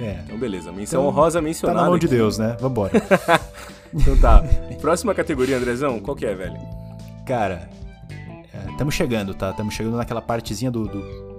[0.00, 0.20] É.
[0.24, 0.72] Então, beleza.
[0.72, 1.78] Menção então, honrosa mencionada.
[1.78, 2.14] Tá na mão de aqui.
[2.14, 2.56] Deus, né?
[2.60, 2.92] Vambora.
[3.92, 4.44] então tá.
[4.80, 6.58] Próxima categoria, Andrezão, qual que é, velho?
[7.26, 7.70] Cara,
[8.70, 9.50] estamos é, chegando, tá?
[9.50, 11.34] Estamos chegando naquela partezinha do, do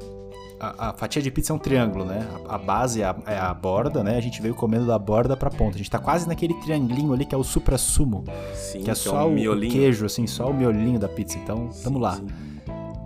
[0.59, 2.27] a, a, fatia de pizza é um triângulo, né?
[2.47, 4.17] A, a base é a, é a, borda, né?
[4.17, 5.75] A gente veio comendo da borda pra ponta.
[5.75, 8.23] A gente tá quase naquele triangulinho ali que é o supra-sumo.
[8.53, 11.37] Sim, que é só é um o, o queijo, assim, só o miolinho da pizza.
[11.37, 12.15] Então, sim, tamo lá.
[12.15, 12.27] Sim.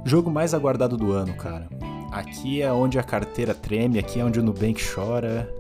[0.06, 1.68] Jogo mais aguardado do ano, cara.
[2.12, 5.52] Aqui é onde a carteira treme, aqui é onde o Nubank chora.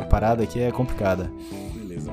[0.00, 1.30] a parada aqui é complicada.
[1.74, 2.12] Beleza.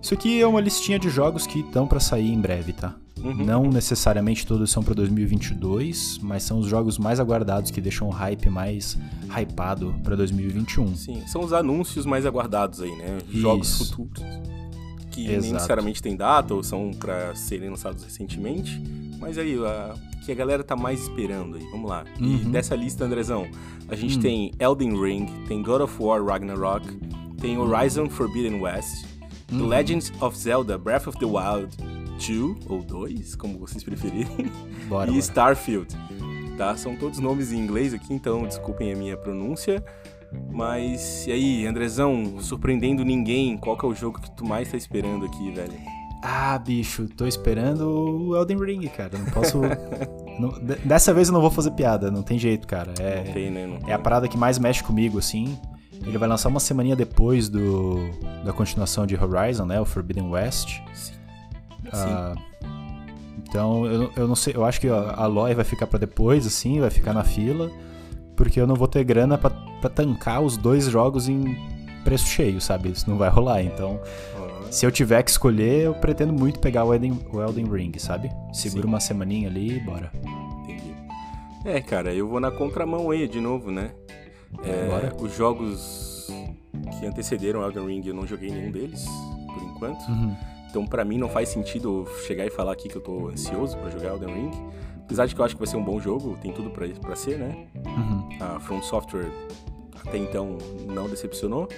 [0.00, 2.94] Isso aqui é uma listinha de jogos que estão para sair em breve, tá?
[3.24, 3.34] Uhum.
[3.34, 8.10] Não necessariamente todos são para 2022, mas são os jogos mais aguardados que deixam o
[8.10, 8.98] hype mais
[9.30, 10.94] hypado para 2021.
[10.94, 13.18] Sim, são os anúncios mais aguardados aí, né?
[13.30, 13.96] Jogos Isso.
[13.96, 14.22] futuros.
[15.14, 15.42] Que Exato.
[15.42, 18.82] nem necessariamente tem data ou são para serem lançados recentemente.
[19.20, 22.04] Mas aí, a, que a galera tá mais esperando aí, vamos lá.
[22.20, 22.34] Uhum.
[22.34, 23.46] E dessa lista, Andrezão,
[23.88, 24.22] a gente uhum.
[24.22, 26.86] tem Elden Ring, tem God of War Ragnarok,
[27.40, 29.06] tem Horizon Forbidden West,
[29.48, 29.68] The uhum.
[29.68, 31.76] Legends of Zelda Breath of the Wild
[32.18, 34.50] 2, ou 2, como vocês preferirem,
[34.88, 35.18] bora, e bora.
[35.18, 35.94] Starfield.
[36.56, 36.76] Tá?
[36.76, 39.84] São todos nomes em inglês aqui, então desculpem a minha pronúncia.
[40.50, 44.76] Mas e aí, Andrezão, surpreendendo ninguém, qual que é o jogo que tu mais tá
[44.76, 45.72] esperando aqui, velho?
[46.22, 49.18] Ah, bicho, tô esperando o Elden Ring, cara.
[49.18, 49.60] Não posso.
[50.38, 52.94] não, dessa vez eu não vou fazer piada, não tem jeito, cara.
[52.98, 53.66] É, não tem, né?
[53.66, 55.58] Não é a parada que mais mexe comigo, assim.
[55.92, 57.96] Ele vai lançar uma semaninha depois do
[58.44, 59.80] da continuação de Horizon, né?
[59.80, 60.80] O Forbidden West.
[60.94, 61.12] Sim.
[61.92, 62.34] Ah,
[63.38, 66.80] então, eu, eu não sei, eu acho que a Aloy vai ficar para depois, assim,
[66.80, 67.70] vai ficar na fila
[68.36, 71.56] porque eu não vou ter grana para tancar os dois jogos em
[72.04, 72.90] preço cheio, sabe?
[72.90, 73.62] Isso não vai rolar.
[73.62, 74.00] Então,
[74.36, 74.72] uhum.
[74.72, 78.30] se eu tiver que escolher, eu pretendo muito pegar o Elden, o Elden Ring, sabe?
[78.52, 78.88] Segura Sim.
[78.88, 80.12] uma semaninha ali e bora.
[80.62, 80.94] Entendi.
[81.64, 83.90] É, cara, eu vou na contramão aí de novo, né?
[84.62, 85.14] É, bora.
[85.18, 86.28] Os jogos
[86.98, 89.04] que antecederam o Elden Ring, eu não joguei nenhum deles,
[89.52, 90.06] por enquanto.
[90.08, 90.36] Uhum.
[90.68, 93.90] Então, para mim, não faz sentido chegar e falar aqui que eu tô ansioso para
[93.90, 94.50] jogar Elden Ring.
[95.04, 97.38] Apesar de que eu acho que vai ser um bom jogo, tem tudo para ser,
[97.38, 97.66] né?
[97.86, 98.28] Uhum.
[98.40, 99.30] A From Software
[100.06, 101.68] até então não decepcionou.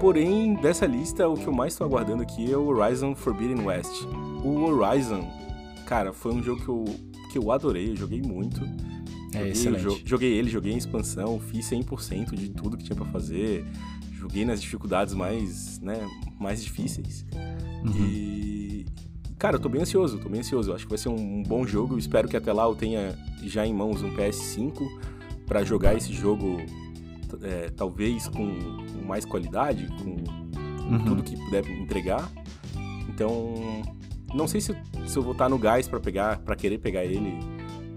[0.00, 4.04] Porém, dessa lista, o que eu mais estou aguardando aqui é o Horizon Forbidden West.
[4.42, 5.28] O Horizon,
[5.86, 6.84] cara, foi um jogo que eu,
[7.30, 8.60] que eu adorei, eu joguei muito.
[9.34, 13.06] É joguei, jo joguei ele, joguei em expansão, fiz 100% de tudo que tinha para
[13.06, 13.64] fazer.
[14.12, 16.06] Joguei nas dificuldades mais, né,
[16.38, 17.24] mais difíceis.
[17.84, 18.06] Uhum.
[18.06, 18.59] E
[19.40, 20.70] Cara, eu tô bem ansioso, tô bem ansioso.
[20.74, 21.96] Acho que vai ser um bom jogo.
[21.96, 24.86] Espero que até lá eu tenha já em mãos um PS5
[25.46, 26.58] para jogar esse jogo,
[27.42, 31.04] é, talvez com, com, mais qualidade, com uhum.
[31.06, 32.30] tudo que puder entregar.
[33.08, 33.54] Então,
[34.34, 34.76] não sei se,
[35.06, 37.40] se eu vou estar no gás para pegar, para querer pegar ele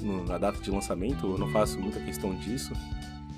[0.02, 1.28] no, na data de lançamento.
[1.28, 2.72] Eu não faço muita questão disso.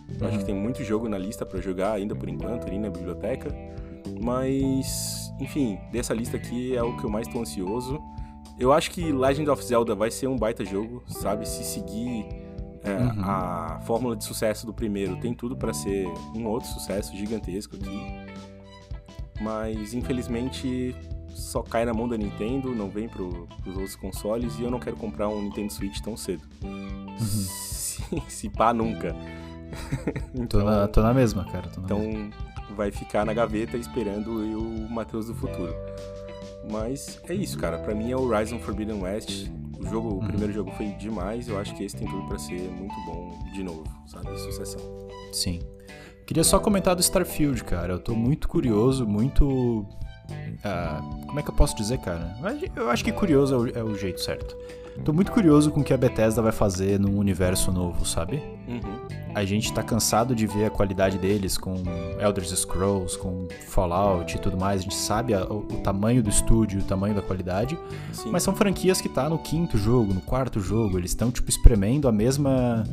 [0.10, 0.28] Eu uhum.
[0.28, 0.46] acho que uhum.
[0.46, 3.50] tem muito jogo na lista para jogar ainda por enquanto ali na biblioteca.
[4.22, 8.02] Mas, enfim, dessa lista aqui é o que eu mais tô ansioso.
[8.58, 11.48] Eu acho que Legend of Zelda vai ser um baita jogo, sabe?
[11.48, 12.26] Se seguir
[12.84, 13.22] é, uhum.
[13.22, 18.36] a fórmula de sucesso do primeiro, tem tudo para ser um outro sucesso gigantesco aqui.
[19.42, 20.96] Mas, infelizmente,
[21.30, 24.80] só cai na mão da Nintendo, não vem pro, pros outros consoles e eu não
[24.80, 26.44] quero comprar um Nintendo Switch tão cedo.
[26.64, 27.18] Uhum.
[27.18, 29.14] Se, se pá, nunca.
[30.34, 31.70] então, tô, na, tô na mesma, cara.
[31.76, 35.74] Na então, mesma vai ficar na gaveta esperando o Matheus do futuro.
[36.70, 37.78] Mas é isso, cara.
[37.78, 39.48] Para mim é o Horizon Forbidden West.
[39.80, 40.20] O jogo, uhum.
[40.20, 41.48] o primeiro jogo foi demais.
[41.48, 44.38] Eu acho que esse tem tudo para ser muito bom de novo, sabe?
[44.40, 44.82] Sucessão.
[45.32, 45.60] Sim.
[46.26, 47.94] Queria só comentar do Starfield, cara.
[47.94, 49.86] Eu tô muito curioso, muito.
[50.32, 52.36] Uh, como é que eu posso dizer, cara?
[52.76, 54.56] Eu acho que curioso é o, é o jeito certo.
[55.04, 58.42] Tô muito curioso com o que a Bethesda vai fazer num universo novo, sabe?
[58.68, 59.26] Uhum.
[59.36, 61.76] A gente tá cansado de ver a qualidade deles com
[62.20, 64.80] Elder Scrolls, com Fallout e tudo mais.
[64.80, 67.78] A gente sabe a, o, o, tamanho do estúdio, o tamanho da qualidade.
[68.14, 68.30] Sim.
[68.32, 70.98] Mas são franquias que tá no quinto jogo, no quarto jogo.
[70.98, 72.86] Eles estão, tipo, espremendo a mesma.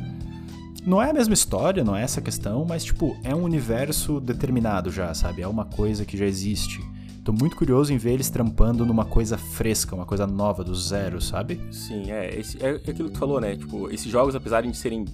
[0.85, 4.91] Não é a mesma história, não é essa questão, mas, tipo, é um universo determinado
[4.91, 5.41] já, sabe?
[5.41, 6.81] É uma coisa que já existe.
[7.23, 11.21] Tô muito curioso em ver eles trampando numa coisa fresca, uma coisa nova, do zero,
[11.21, 11.61] sabe?
[11.71, 12.37] Sim, é.
[12.37, 13.55] Esse, é aquilo que tu falou, né?
[13.55, 15.05] Tipo, esses jogos, apesar de serem.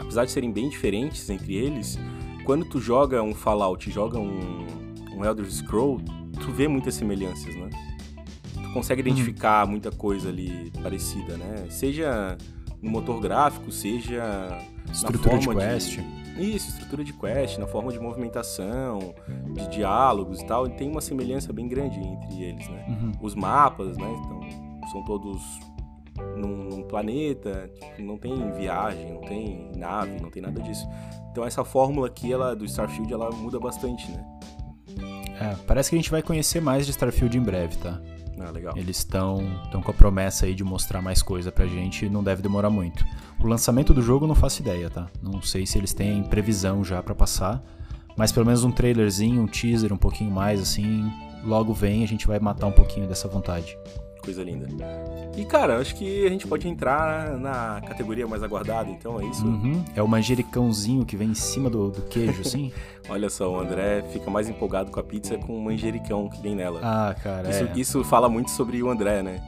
[0.00, 1.98] Apesar de serem bem diferentes entre eles,
[2.44, 4.66] quando tu joga um Fallout, joga um,
[5.16, 6.00] um Elder Scroll,
[6.40, 7.70] tu vê muitas semelhanças, né?
[8.54, 9.08] Tu consegue uhum.
[9.08, 9.70] identificar hum.
[9.70, 11.66] muita coisa ali parecida, né?
[11.70, 12.36] Seja
[12.82, 14.58] no motor gráfico, seja
[14.90, 16.00] estrutura de quest.
[16.00, 19.14] De isso, estrutura de quest, na forma de movimentação,
[19.54, 22.84] de diálogos e tal, e tem uma semelhança bem grande entre eles, né?
[22.88, 23.12] Uhum.
[23.20, 24.06] Os mapas, né?
[24.06, 25.42] Então, são todos
[26.36, 30.86] num, num planeta, tipo, não tem viagem, não tem nave, não tem nada disso.
[31.30, 34.24] Então essa fórmula aqui, ela, do Starfield, ela muda bastante, né?
[35.40, 38.00] É, parece que a gente vai conhecer mais de Starfield em breve, tá?
[38.38, 38.72] Ah, legal.
[38.76, 39.40] Eles estão
[39.82, 43.04] com a promessa aí de mostrar mais coisa pra gente não deve demorar muito.
[43.38, 45.08] O lançamento do jogo não faço ideia, tá?
[45.22, 47.62] Não sei se eles têm previsão já para passar,
[48.16, 51.10] mas pelo menos um trailerzinho, um teaser, um pouquinho mais assim,
[51.44, 53.76] logo vem a gente vai matar um pouquinho dessa vontade.
[54.22, 54.68] Coisa linda.
[55.36, 59.44] E cara, acho que a gente pode entrar na categoria mais aguardada, então é isso?
[59.44, 59.84] Uhum.
[59.96, 62.72] É o manjericãozinho que vem em cima do, do queijo, assim?
[63.08, 66.54] Olha só, o André fica mais empolgado com a pizza com o manjericão que vem
[66.54, 66.80] nela.
[66.82, 67.50] Ah, cara.
[67.50, 67.72] Isso, é.
[67.74, 69.42] isso fala muito sobre o André, né?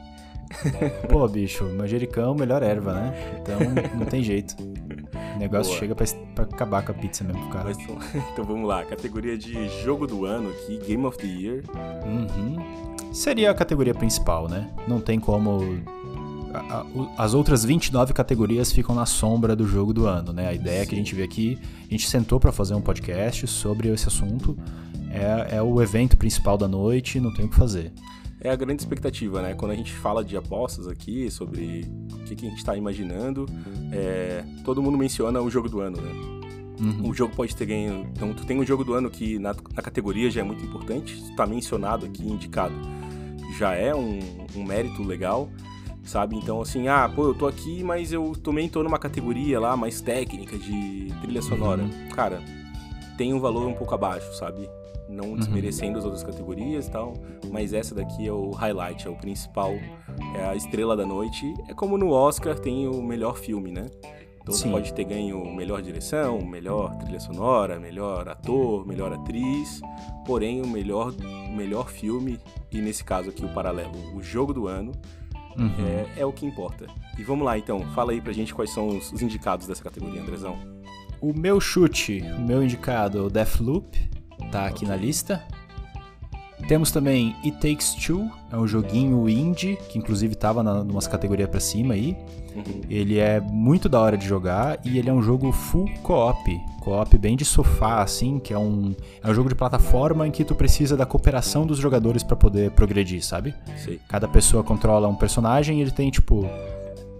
[1.09, 3.41] Pô, bicho, manjericão, melhor erva, né?
[3.41, 3.59] Então
[3.97, 4.55] não tem jeito.
[5.35, 5.79] O negócio Boa.
[5.79, 7.65] chega pra, pra, acabar com a pizza mesmo, cara.
[7.65, 7.97] Mas, então,
[8.33, 11.63] então, vamos lá, categoria de jogo do ano aqui, Game of the Year.
[12.05, 13.13] Uhum.
[13.13, 14.69] Seria a categoria principal, né?
[14.87, 15.81] Não tem como
[17.17, 20.47] as outras 29 categorias ficam na sombra do jogo do ano, né?
[20.47, 20.89] A ideia Sim.
[20.89, 24.57] que a gente vê aqui, a gente sentou para fazer um podcast sobre esse assunto,
[25.11, 27.91] é, é o evento principal da noite, não tem o que fazer
[28.45, 29.53] é a grande expectativa, né?
[29.53, 33.45] Quando a gente fala de apostas aqui, sobre o que, que a gente está imaginando,
[33.91, 36.11] é, todo mundo menciona o jogo do ano, né?
[36.79, 37.09] Uhum.
[37.09, 38.07] O jogo pode ter ganho.
[38.13, 41.13] Então, tu tem um jogo do ano que na, na categoria já é muito importante,
[41.29, 42.75] está mencionado aqui, indicado,
[43.57, 44.19] já é um,
[44.55, 45.49] um, mérito legal,
[46.03, 46.35] sabe?
[46.35, 50.01] Então, assim, ah, pô, eu tô aqui, mas eu também tô numa categoria lá mais
[50.01, 51.83] técnica de trilha sonora.
[51.83, 52.09] Uhum.
[52.09, 52.41] Cara,
[53.17, 54.69] tem um valor um pouco abaixo, sabe?
[55.09, 55.35] Não uhum.
[55.35, 55.99] desmerecendo uhum.
[55.99, 57.13] as outras categorias e tal,
[57.51, 59.73] mas essa daqui é o highlight, é o principal,
[60.35, 61.53] é a estrela da noite.
[61.67, 63.85] É como no Oscar tem o melhor filme, né?
[64.45, 64.69] Então Sim.
[64.69, 69.81] pode ter ganho melhor direção, melhor trilha sonora, melhor ator, melhor atriz,
[70.23, 71.11] porém o melhor,
[71.49, 72.39] melhor filme,
[72.71, 74.91] e nesse caso aqui o paralelo, o jogo do ano,
[75.57, 75.71] uhum.
[76.15, 76.85] é, é, o que importa.
[77.17, 80.21] E vamos lá então, fala aí pra gente quais são os, os indicados dessa categoria,
[80.21, 80.55] Andrezão.
[81.19, 83.97] O meu chute, o meu indicado é o Deathloop,
[84.51, 85.43] tá aqui na lista.
[86.67, 91.49] Temos também It Takes Two, é um joguinho indie, que inclusive estava em umas categorias
[91.49, 92.17] para cima aí.
[92.55, 92.81] Uhum.
[92.89, 96.59] Ele é muito da hora de jogar e ele é um jogo full co-op.
[96.79, 100.43] Co-op bem de sofá, assim, que é um, é um jogo de plataforma em que
[100.43, 103.53] tu precisa da cooperação dos jogadores para poder progredir, sabe?
[103.77, 103.99] Sim.
[104.07, 106.49] Cada pessoa controla um personagem e ele tem, tipo,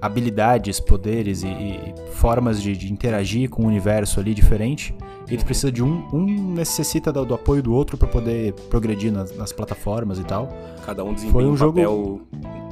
[0.02, 4.94] habilidades, poderes e, e formas de, de, interagir com o universo ali diferente.
[5.28, 9.36] Ele precisa de um, um necessita do, do apoio do outro para poder progredir nas,
[9.36, 10.50] nas, plataformas e tal.
[10.86, 11.74] Cada um desempenha foi um, um jogo...
[11.74, 12.22] papel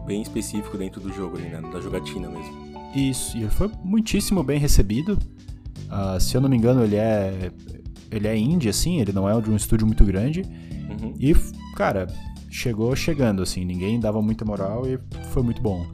[0.06, 1.62] bem específico dentro do jogo ali, né?
[1.72, 2.74] Da jogatina mesmo.
[2.96, 5.18] Isso, e foi muitíssimo bem recebido.
[5.90, 7.52] Uh, se eu não me engano, ele é
[8.14, 10.42] ele é indie, assim, ele não é de um estúdio muito grande.
[10.42, 11.16] Uhum.
[11.20, 11.34] E,
[11.76, 12.06] cara,
[12.50, 15.00] chegou chegando, assim, ninguém dava muita moral e
[15.32, 15.88] foi muito bom.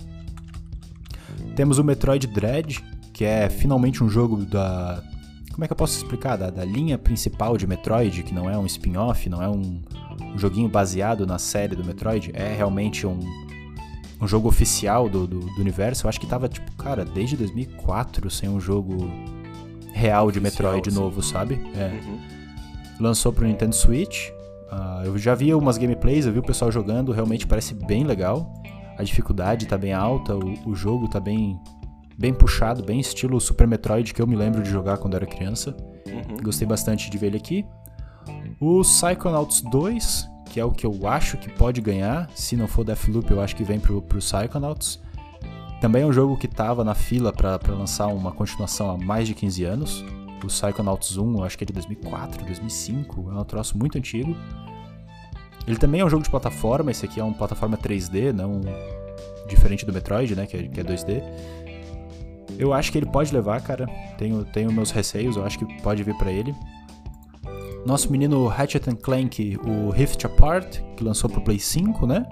[1.56, 5.02] Temos o Metroid Dread, que é finalmente um jogo da.
[5.60, 6.38] Como é que eu posso explicar?
[6.38, 9.82] Da, da linha principal de Metroid, que não é um spin-off, não é um,
[10.22, 13.20] um, joguinho baseado na série do Metroid, é realmente um,
[14.22, 16.06] um jogo oficial do, do, do, universo.
[16.06, 19.12] Eu acho que tava, tipo, cara, desde 2004 sem um jogo
[19.92, 20.98] real de Metroid sim.
[20.98, 21.60] novo, sabe?
[21.76, 21.88] É.
[22.08, 22.20] Uhum.
[22.98, 24.30] Lançou pro Nintendo Switch.
[24.72, 28.50] Uh, eu já vi umas gameplays, eu vi o pessoal jogando, realmente parece bem legal
[29.00, 31.58] a dificuldade tá bem alta, o, o jogo tá bem,
[32.20, 35.76] bem puxado, bem estilo Super Metroid que eu me lembro de jogar quando era criança.
[36.06, 36.38] Uhum.
[36.44, 37.66] Gostei bastante de ver ele aqui.
[38.60, 42.30] O Psychonauts 2, que é o que eu acho que pode ganhar.
[42.36, 45.00] Se não for Deathloop, eu acho que vem pro, pro Psychonauts.
[45.80, 49.34] Também é um jogo que tava na fila para lançar uma continuação há mais de
[49.34, 50.06] 15 anos.
[50.44, 54.36] O Psychonauts 1, eu acho que é de 2004, 2005, é um troço muito antigo.
[55.66, 58.62] Ele também é um jogo de plataforma, esse aqui é uma plataforma 3D, não
[59.50, 61.24] diferente do Metroid, né, que é, que é 2D.
[62.60, 63.88] Eu acho que ele pode levar, cara.
[64.18, 66.54] Tenho, tenho meus receios, eu acho que pode vir para ele.
[67.86, 72.26] Nosso menino Ratchet Clank, o Rift Apart, que lançou pro Play 5, né?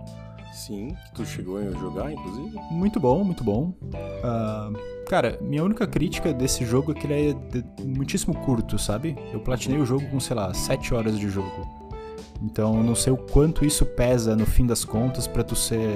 [0.51, 2.59] Sim, que tu chegou a jogar, inclusive.
[2.69, 3.73] Muito bom, muito bom.
[3.83, 9.15] Uh, cara, minha única crítica desse jogo é que ele é muitíssimo curto, sabe?
[9.31, 11.65] Eu platinei o jogo com, sei lá, 7 horas de jogo.
[12.41, 15.89] Então eu não sei o quanto isso pesa no fim das contas para tu ser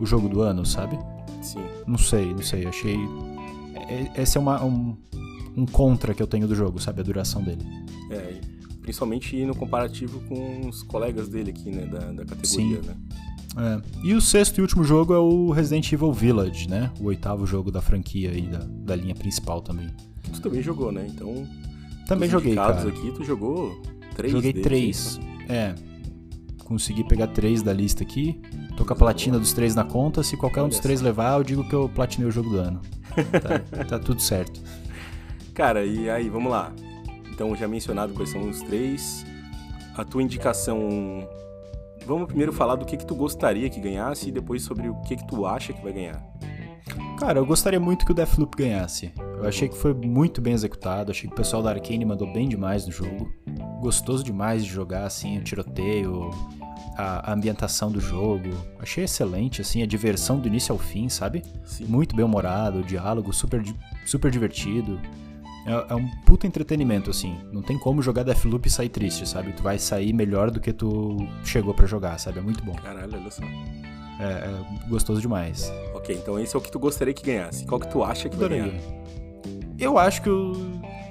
[0.00, 0.98] o jogo do ano, sabe?
[1.40, 1.64] Sim.
[1.86, 2.66] Não sei, não sei.
[2.66, 2.98] Achei.
[3.88, 4.96] É, esse é uma, um,
[5.56, 7.00] um contra que eu tenho do jogo, sabe?
[7.00, 7.64] A duração dele.
[8.10, 8.40] É,
[8.82, 11.86] principalmente no comparativo com os colegas dele aqui, né?
[11.86, 12.88] Da, da categoria, Sim.
[12.88, 12.96] né?
[13.58, 13.80] É.
[14.06, 16.92] E o sexto e último jogo é o Resident Evil Village, né?
[17.00, 19.88] O oitavo jogo da franquia aí, da, da linha principal também.
[20.32, 21.06] Tu também jogou, né?
[21.08, 21.46] Então.
[22.06, 22.86] Também joguei, cara.
[22.86, 23.80] aqui, tu jogou
[24.14, 25.18] três Joguei três.
[25.48, 25.74] É.
[26.64, 28.40] Consegui pegar três da lista aqui.
[28.76, 30.22] Tô com a platina dos três na conta.
[30.22, 32.80] Se qualquer um dos três levar, eu digo que eu platinei o jogo do ano.
[33.40, 34.60] Tá, tá tudo certo.
[35.54, 36.72] Cara, e aí, vamos lá.
[37.32, 39.24] Então, já mencionado quais são os três.
[39.96, 41.26] A tua indicação.
[42.06, 45.16] Vamos primeiro falar do que, que tu gostaria que ganhasse e depois sobre o que,
[45.16, 46.22] que tu acha que vai ganhar.
[47.18, 49.12] Cara, eu gostaria muito que o Deathloop ganhasse.
[49.18, 52.48] Eu achei que foi muito bem executado, achei que o pessoal da Arkane mandou bem
[52.48, 53.32] demais no jogo.
[53.80, 56.30] Gostoso demais de jogar, assim, o tiroteio,
[56.96, 58.50] a, ambientação do jogo.
[58.80, 61.42] Achei excelente, assim, a diversão do início ao fim, sabe?
[61.64, 61.84] Sim.
[61.84, 63.62] Muito bem humorado, o diálogo super,
[64.06, 65.00] super divertido.
[65.66, 67.38] É, é, um puta entretenimento, assim.
[67.52, 69.52] Não tem como jogar Deathloop e sair triste, sabe?
[69.52, 72.38] Tu vai sair melhor do que tu chegou para jogar, sabe?
[72.38, 72.74] É muito bom.
[72.74, 73.42] Caralho, olha só.
[74.18, 75.70] É, é, gostoso demais.
[75.94, 77.66] Ok, então esse é o que tu gostaria que ganhasse.
[77.66, 78.70] Qual que tu acha que vai ganhar?
[79.78, 80.52] Eu acho que o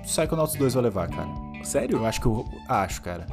[0.03, 1.29] Psychonauts 2 vai levar, cara.
[1.63, 1.97] Sério?
[1.97, 2.45] Eu acho que o.
[2.67, 3.27] Acho, cara.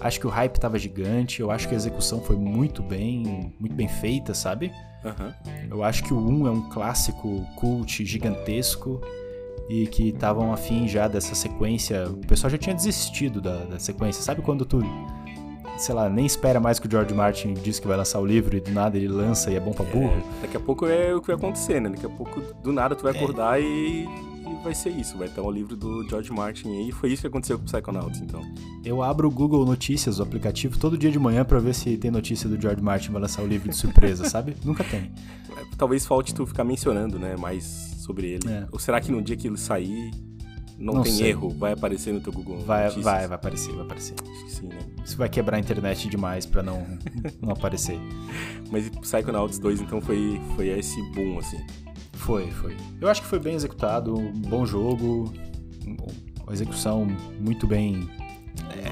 [0.00, 3.74] Acho que o hype tava gigante, eu acho que a execução foi muito bem, muito
[3.74, 4.70] bem feita, sabe?
[5.04, 5.34] Aham.
[5.70, 9.00] Eu acho que o 1 é um clássico cult gigantesco
[9.68, 12.08] e que estavam afim já dessa sequência.
[12.08, 14.22] O pessoal já tinha desistido da, da sequência.
[14.22, 14.80] Sabe quando tu,
[15.78, 18.56] sei lá, nem espera mais que o George Martin diz que vai lançar o livro
[18.56, 20.12] e do nada ele lança e é bom pra burro?
[20.38, 21.88] É, daqui a pouco é o que vai acontecer, né?
[21.88, 23.16] Daqui a pouco, do nada, tu vai É.
[23.16, 25.16] acordar e, e vai ser isso.
[25.16, 26.92] Vai estar o livro do George Martin aí.
[26.92, 28.42] Foi isso que aconteceu com o Psychonauts, então.
[28.84, 32.10] Eu abro o Google Notícias, o aplicativo, todo dia de manhã pra ver se tem
[32.10, 34.56] notícia do George Martin vai lançar o livro de surpresa, sabe?
[34.64, 35.10] Nunca tem.
[35.56, 37.36] É, Talvez falte tu ficar mencionando, né?
[37.36, 37.64] Mais
[37.98, 38.48] sobre ele.
[38.48, 38.66] É.
[38.72, 40.10] Ou será que no dia que ele sair,
[40.78, 41.30] não, Não tem sei.
[41.30, 41.48] erro?
[41.50, 43.04] Vai aparecer no teu Google Vai, Notícias?
[43.04, 44.14] vai, vai aparecer, vai aparecer.
[44.22, 44.78] Acho que sim, né?
[45.04, 46.86] Isso vai quebrar a internet demais pra não,
[47.40, 47.98] não aparecer.
[48.70, 51.58] Mas Psychonauts 2, então, foi, foi esse boom, assim.
[52.26, 52.76] Foi, foi.
[53.00, 55.32] Eu acho que foi bem executado, um bom jogo,
[55.86, 55.96] um-
[56.42, 57.06] uma execução
[57.40, 58.08] muito bem.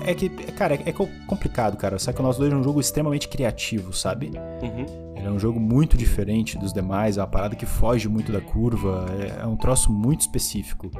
[0.07, 1.95] É é que, cara, é, é co- complicado, cara.
[1.97, 4.31] O Psychonauts 2 é um jogo extremamente criativo, sabe?
[4.63, 5.15] Uhum.
[5.17, 8.41] Ele é um jogo muito diferente dos demais, é uma parada que foge muito da
[8.41, 10.91] curva, é, é um troço muito específico.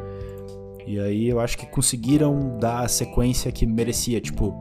[0.87, 4.21] E aí eu acho que conseguiram dar a sequência que merecia.
[4.21, 4.59] Tipo,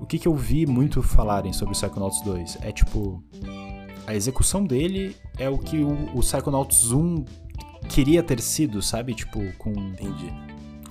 [0.00, 3.22] o que, que eu vi muito falarem sobre o Psychonauts 2 é tipo.
[4.06, 7.24] A execução dele é o que o, o Psychonauts 1
[7.88, 9.14] queria ter sido, sabe?
[9.14, 9.70] Tipo, com.
[9.70, 10.32] Entendi.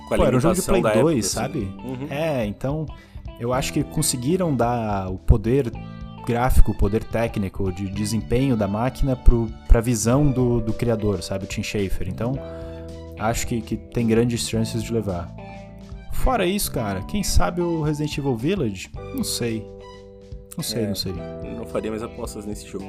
[0.08, 1.34] Com a Pô, era um jogo de Play da época, 2, assim.
[1.34, 1.58] sabe?
[1.58, 2.06] Uhum.
[2.10, 2.86] É, então
[3.38, 5.72] eu acho que conseguiram dar o poder
[6.26, 11.44] gráfico, o poder técnico de desempenho da máquina pro, pra visão do, do criador, sabe?
[11.44, 12.08] O Tim Schafer.
[12.08, 12.34] Então,
[13.18, 15.34] acho que, que tem grandes chances de levar.
[16.12, 18.90] Fora isso, cara, quem sabe o Resident Evil Village?
[19.14, 19.66] Não sei.
[20.56, 20.86] Não sei, É.
[20.88, 21.12] não sei.
[21.56, 22.84] Não faria mais apostas nesse jogo.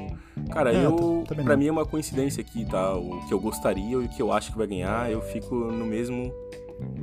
[0.52, 1.24] Cara, É, eu.
[1.26, 2.94] também Pra mim é uma coincidência aqui, tá?
[2.96, 5.86] O que eu gostaria e o que eu acho que vai ganhar, eu fico no
[5.86, 6.32] mesmo.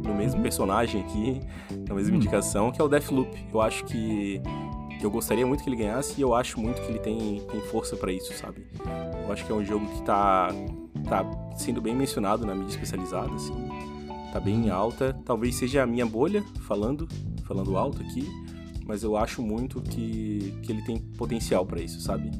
[0.05, 1.39] No mesmo personagem aqui,
[1.87, 2.17] na mesma Hum.
[2.17, 3.31] indicação, que é o Deathloop.
[3.53, 4.41] Eu acho que.
[5.01, 7.95] Eu gostaria muito que ele ganhasse e eu acho muito que ele tem, tem força
[7.95, 8.67] pra isso, sabe?
[9.25, 10.49] Eu acho que é um jogo que tá,
[11.09, 13.55] tá sendo bem mencionado na mídia especializada, assim.
[14.31, 15.17] Tá bem alta.
[15.25, 17.07] Talvez seja a minha bolha falando,
[17.47, 18.29] falando alto aqui,
[18.85, 22.31] mas eu acho muito que, que ele tem potencial pra isso, sabe?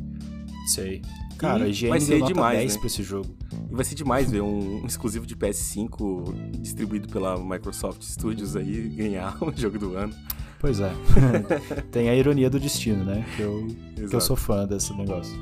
[0.68, 1.02] Sei.
[1.38, 2.80] Cara, a E vai ser demais, 10 né?
[2.80, 3.36] pra esse jogo.
[3.70, 8.89] E vai ser demais ver um, um exclusivo de PS5 distribuído pela Microsoft Studios aí
[8.89, 10.14] ganhar o jogo do ano.
[10.60, 10.94] Pois é.
[11.89, 13.26] tem a ironia do destino, né?
[13.36, 13.68] Que eu,
[14.08, 15.36] que eu sou fã desse negócio.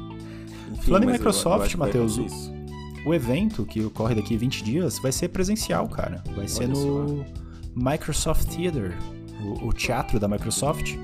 [0.72, 2.50] Enfim, Falando em Microsoft, Matheus.
[3.06, 6.24] O evento, que ocorre daqui 20 dias, vai ser presencial, cara.
[6.36, 7.26] Vai ser Olha no
[7.76, 8.98] Microsoft Theater,
[9.40, 10.96] o, o teatro da Microsoft.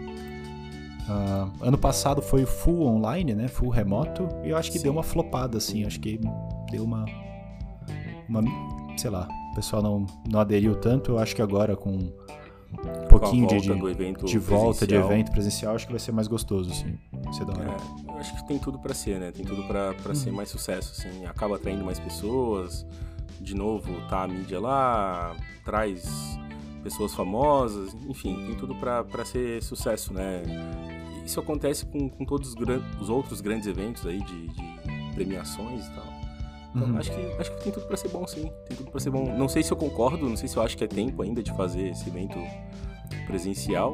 [1.08, 3.48] Ah, ano passado foi full online, né?
[3.48, 4.28] Full remoto.
[4.44, 4.86] E eu acho que Sim.
[4.86, 5.86] deu uma flopada, assim.
[5.86, 6.20] Acho que
[6.72, 7.06] deu uma.
[8.28, 8.42] Uma.
[8.98, 9.28] Sei lá.
[9.52, 11.12] O pessoal não, não aderiu tanto.
[11.12, 15.12] Eu acho que agora com um pouquinho de, volta de, de volta de presencial.
[15.12, 16.98] evento presencial, acho que vai ser mais gostoso, assim.
[17.32, 17.72] Ser da hora.
[17.72, 19.32] É, eu acho que tem tudo pra ser, né?
[19.32, 20.16] Tem tudo pra Uhum.
[20.16, 21.26] ser mais sucesso, assim.
[21.26, 22.86] Acaba atraindo mais pessoas.
[23.40, 26.38] De novo, tá a mídia lá, traz
[26.86, 27.94] pessoas famosas.
[28.08, 30.44] Enfim, tem tudo pra ser sucesso, né?
[31.26, 35.84] Isso acontece com, com todos os, gran- os outros grandes eventos aí de, de premiações
[35.88, 36.06] e tal.
[36.76, 36.98] Então, Uhum.
[36.98, 38.52] acho, que, acho que tem tudo pra ser bom, sim.
[38.68, 39.34] Tem tudo pra ser bom.
[39.36, 41.52] Não sei se eu concordo, não sei se eu acho que é tempo ainda de
[41.56, 42.38] fazer esse evento
[43.26, 43.94] presencial,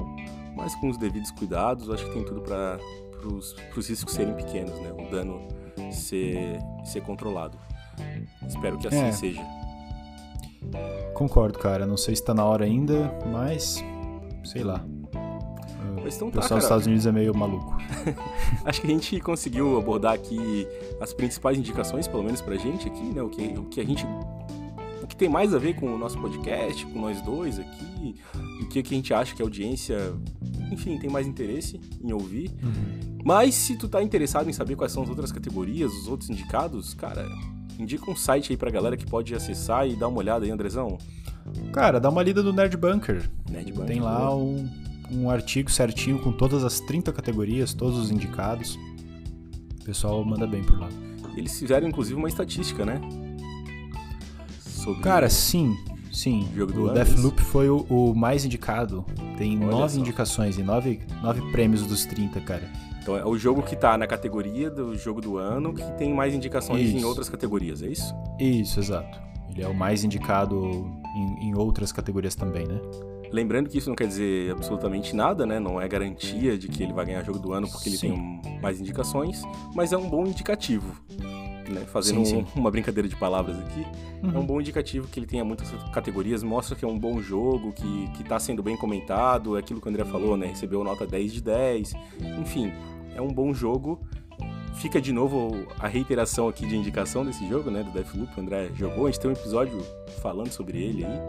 [0.55, 2.77] mas com os devidos cuidados, acho que tem tudo para
[3.77, 4.91] os riscos serem pequenos, né?
[4.91, 5.47] O dano
[5.91, 7.57] ser, ser controlado.
[8.47, 9.11] Espero que assim É.
[9.11, 9.41] seja.
[11.13, 11.86] Concordo, cara.
[11.86, 13.84] Não sei se tá na hora ainda, mas.
[14.43, 14.86] Sei lá.
[16.03, 16.59] Mas então o tá, pessoal dos cara.
[16.59, 17.78] Estados Unidos é meio maluco.
[18.65, 20.67] Acho que a gente conseguiu abordar aqui
[20.99, 23.22] as principais indicações, pelo menos pra gente aqui, né?
[23.22, 24.05] O que, o que a gente.
[25.01, 28.15] O que tem mais a ver com o nosso podcast, com nós dois aqui,
[28.61, 30.13] o que, que a gente acha que a audiência,
[30.72, 32.51] enfim, tem mais interesse em ouvir.
[33.24, 36.93] Mas se tu tá interessado em saber quais são as outras categorias, os outros indicados,
[36.93, 37.28] cara,
[37.82, 40.97] indica um site aí pra galera que pode acessar e dar uma olhada aí, Andrezão.
[41.73, 43.29] Cara, dá uma lida do Nerd Bunker.
[43.49, 44.69] Nerd Bunker, Tem lá um,
[45.11, 48.77] um artigo certinho com todas as 30 categorias, todos os indicados.
[49.82, 50.89] O pessoal manda bem por lá.
[51.36, 53.01] Eles fizeram inclusive uma estatística, né?
[54.59, 55.75] Sobre Cara, sim,
[56.11, 56.47] sim.
[56.55, 59.05] Jogo do o Deathloop foi o, o mais indicado.
[59.38, 59.99] Tem Olha nove só.
[59.99, 62.69] indicações e nove, nove prêmios dos 30, cara.
[63.02, 66.34] Então é o jogo que tá na categoria do jogo do ano que tem mais
[66.34, 67.08] indicações em Isso.
[67.08, 68.14] outras categorias, é isso?
[68.39, 69.20] Isso, exato.
[69.49, 70.64] Ele é o mais indicado
[71.16, 72.80] em, em outras categorias também, né?
[73.32, 75.58] Lembrando que isso não quer dizer absolutamente nada, né?
[75.58, 78.39] Não é garantia de que ele vai ganhar jogo do ano porque ele Sim.
[78.43, 79.41] tem mais indicações,
[79.74, 80.93] mas é um bom indicativo.
[81.72, 81.82] Né?
[81.86, 82.51] Fazendo Sim, um- sim.
[82.55, 83.86] uma brincadeira de palavras aqui.
[84.24, 84.45] É um Uhum.
[84.45, 88.24] bom indicativo que ele tenha muitas categorias, mostra que é um bom jogo, que, que
[88.24, 90.47] tá sendo bem comentado, é aquilo que o André falou, né?
[90.47, 91.93] Recebeu nota 10 de 10.
[92.39, 92.72] Enfim,
[93.15, 93.99] é um bom jogo.
[94.76, 97.84] Fica de novo a reiteração aqui de indicação desse jogo, né?
[97.84, 99.05] Do Deathloop, o André jogou.
[99.07, 99.80] A gente tem um episódio
[100.22, 101.19] falando sobre ele aí.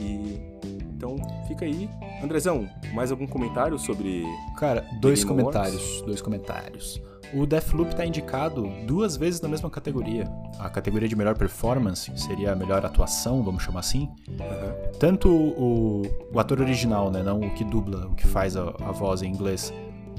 [0.00, 0.58] E.
[0.96, 1.16] Então,
[1.46, 1.88] fica aí.
[2.22, 4.24] Andrezão, mais algum comentário sobre.
[4.56, 6.02] Cara, dois comentários.
[6.02, 7.00] Dois comentários.
[7.34, 10.24] O Deathloop tá indicado duas vezes na mesma categoria.
[10.58, 14.08] A categoria de melhor performance, que seria a melhor atuação, vamos chamar assim.
[14.40, 14.74] Aham.
[14.98, 16.02] Tanto o,
[16.32, 19.30] o ator original, né, não o que dubla, o que faz a, a voz em
[19.30, 19.72] inglês,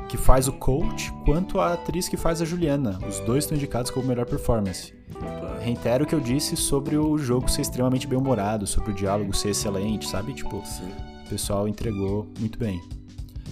[0.08, 3.00] que faz o coach, quanto a atriz que faz a Juliana.
[3.08, 4.94] Os dois estão indicados como melhor performance.
[5.62, 9.36] Reitero o que eu disse sobre o jogo ser extremamente bem humorado, sobre o diálogo
[9.36, 10.34] ser excelente, sabe?
[10.34, 10.92] Tipo, Sim.
[11.26, 12.82] o pessoal entregou muito bem.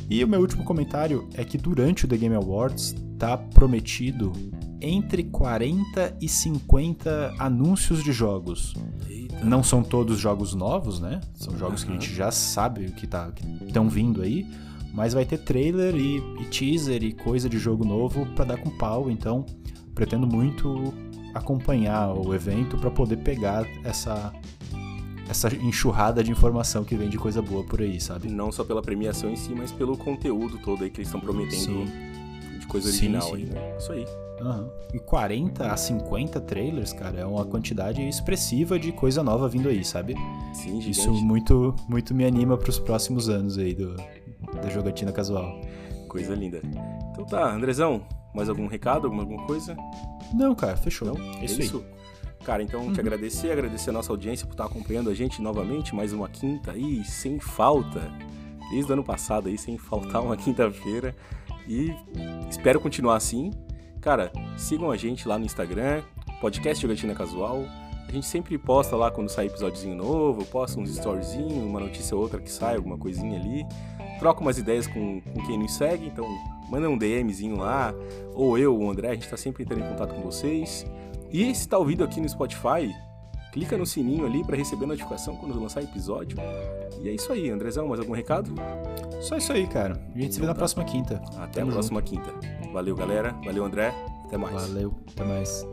[0.09, 4.31] E o meu último comentário é que durante o The Game Awards tá prometido
[4.79, 8.73] entre 40 e 50 anúncios de jogos.
[9.09, 9.43] Eita.
[9.43, 11.19] Não são todos jogos novos, né?
[11.33, 13.31] São jogos que a gente já sabe que tá
[13.65, 14.45] estão vindo aí,
[14.93, 18.69] mas vai ter trailer e, e teaser e coisa de jogo novo pra dar com
[18.77, 19.45] pau, então
[19.95, 20.93] pretendo muito
[21.33, 24.33] acompanhar o evento pra poder pegar essa
[25.29, 28.29] essa enxurrada de informação que vem de coisa boa por aí, sabe?
[28.29, 31.85] Não só pela premiação em si, mas pelo conteúdo todo aí que eles estão prometendo
[31.85, 32.06] Sim.
[32.67, 33.35] De coisa Sim, original sim.
[33.35, 33.75] aí, né?
[33.77, 34.05] Isso aí.
[34.41, 34.69] Aham.
[34.93, 39.83] E 40 a 50 trailers, cara, é uma quantidade expressiva de coisa nova vindo aí,
[39.83, 40.13] sabe?
[40.53, 40.91] Sim, gigante.
[40.91, 43.95] Isso muito, muito me anima pros próximos anos aí do,
[44.61, 45.59] da jogatina casual.
[46.07, 46.61] Coisa linda.
[47.11, 49.75] Então tá, Andrezão, mais algum recado, alguma, alguma coisa?
[50.33, 51.07] Não, cara, fechou.
[51.07, 51.41] Não?
[51.41, 51.83] É isso aí.
[52.43, 56.13] Cara, então te agradecer, agradecer a nossa audiência por estar acompanhando a gente novamente, mais
[56.13, 58.09] uma quinta aí, sem falta.
[58.69, 61.15] Desde o ano passado aí, sem faltar uma quinta-feira.
[61.67, 61.93] E
[62.49, 63.51] espero continuar assim.
[64.01, 66.01] Cara, sigam a gente lá no Instagram,
[66.39, 67.65] podcast Jogatina Casual.
[68.07, 72.21] A gente sempre posta lá quando sai episódiozinho novo, posta uns storyzinhos, uma notícia ou
[72.21, 73.65] outra que sai, alguma coisinha ali.
[74.17, 76.25] Troca umas ideias com, com quem nos segue, então
[76.69, 77.93] manda um DMzinho lá,
[78.33, 80.85] ou eu, o André, a gente tá sempre entrando em contato com vocês.
[81.29, 82.95] E se tá ouvindo aqui no Spotify,
[83.57, 86.37] clica no sininho ali para receber notificação quando lançar episódio.
[87.01, 88.53] E é isso aí, Andrezão, mais algum recado?
[89.19, 89.99] Só isso aí, cara.
[90.13, 91.15] A gente se vê na próxima quinta.
[91.37, 92.31] Até Tamo a próxima quinta.
[92.71, 93.33] Valeu, galera.
[93.43, 93.91] Valeu, André.
[94.25, 94.67] Até mais.
[94.67, 95.67] Valeu, até mais.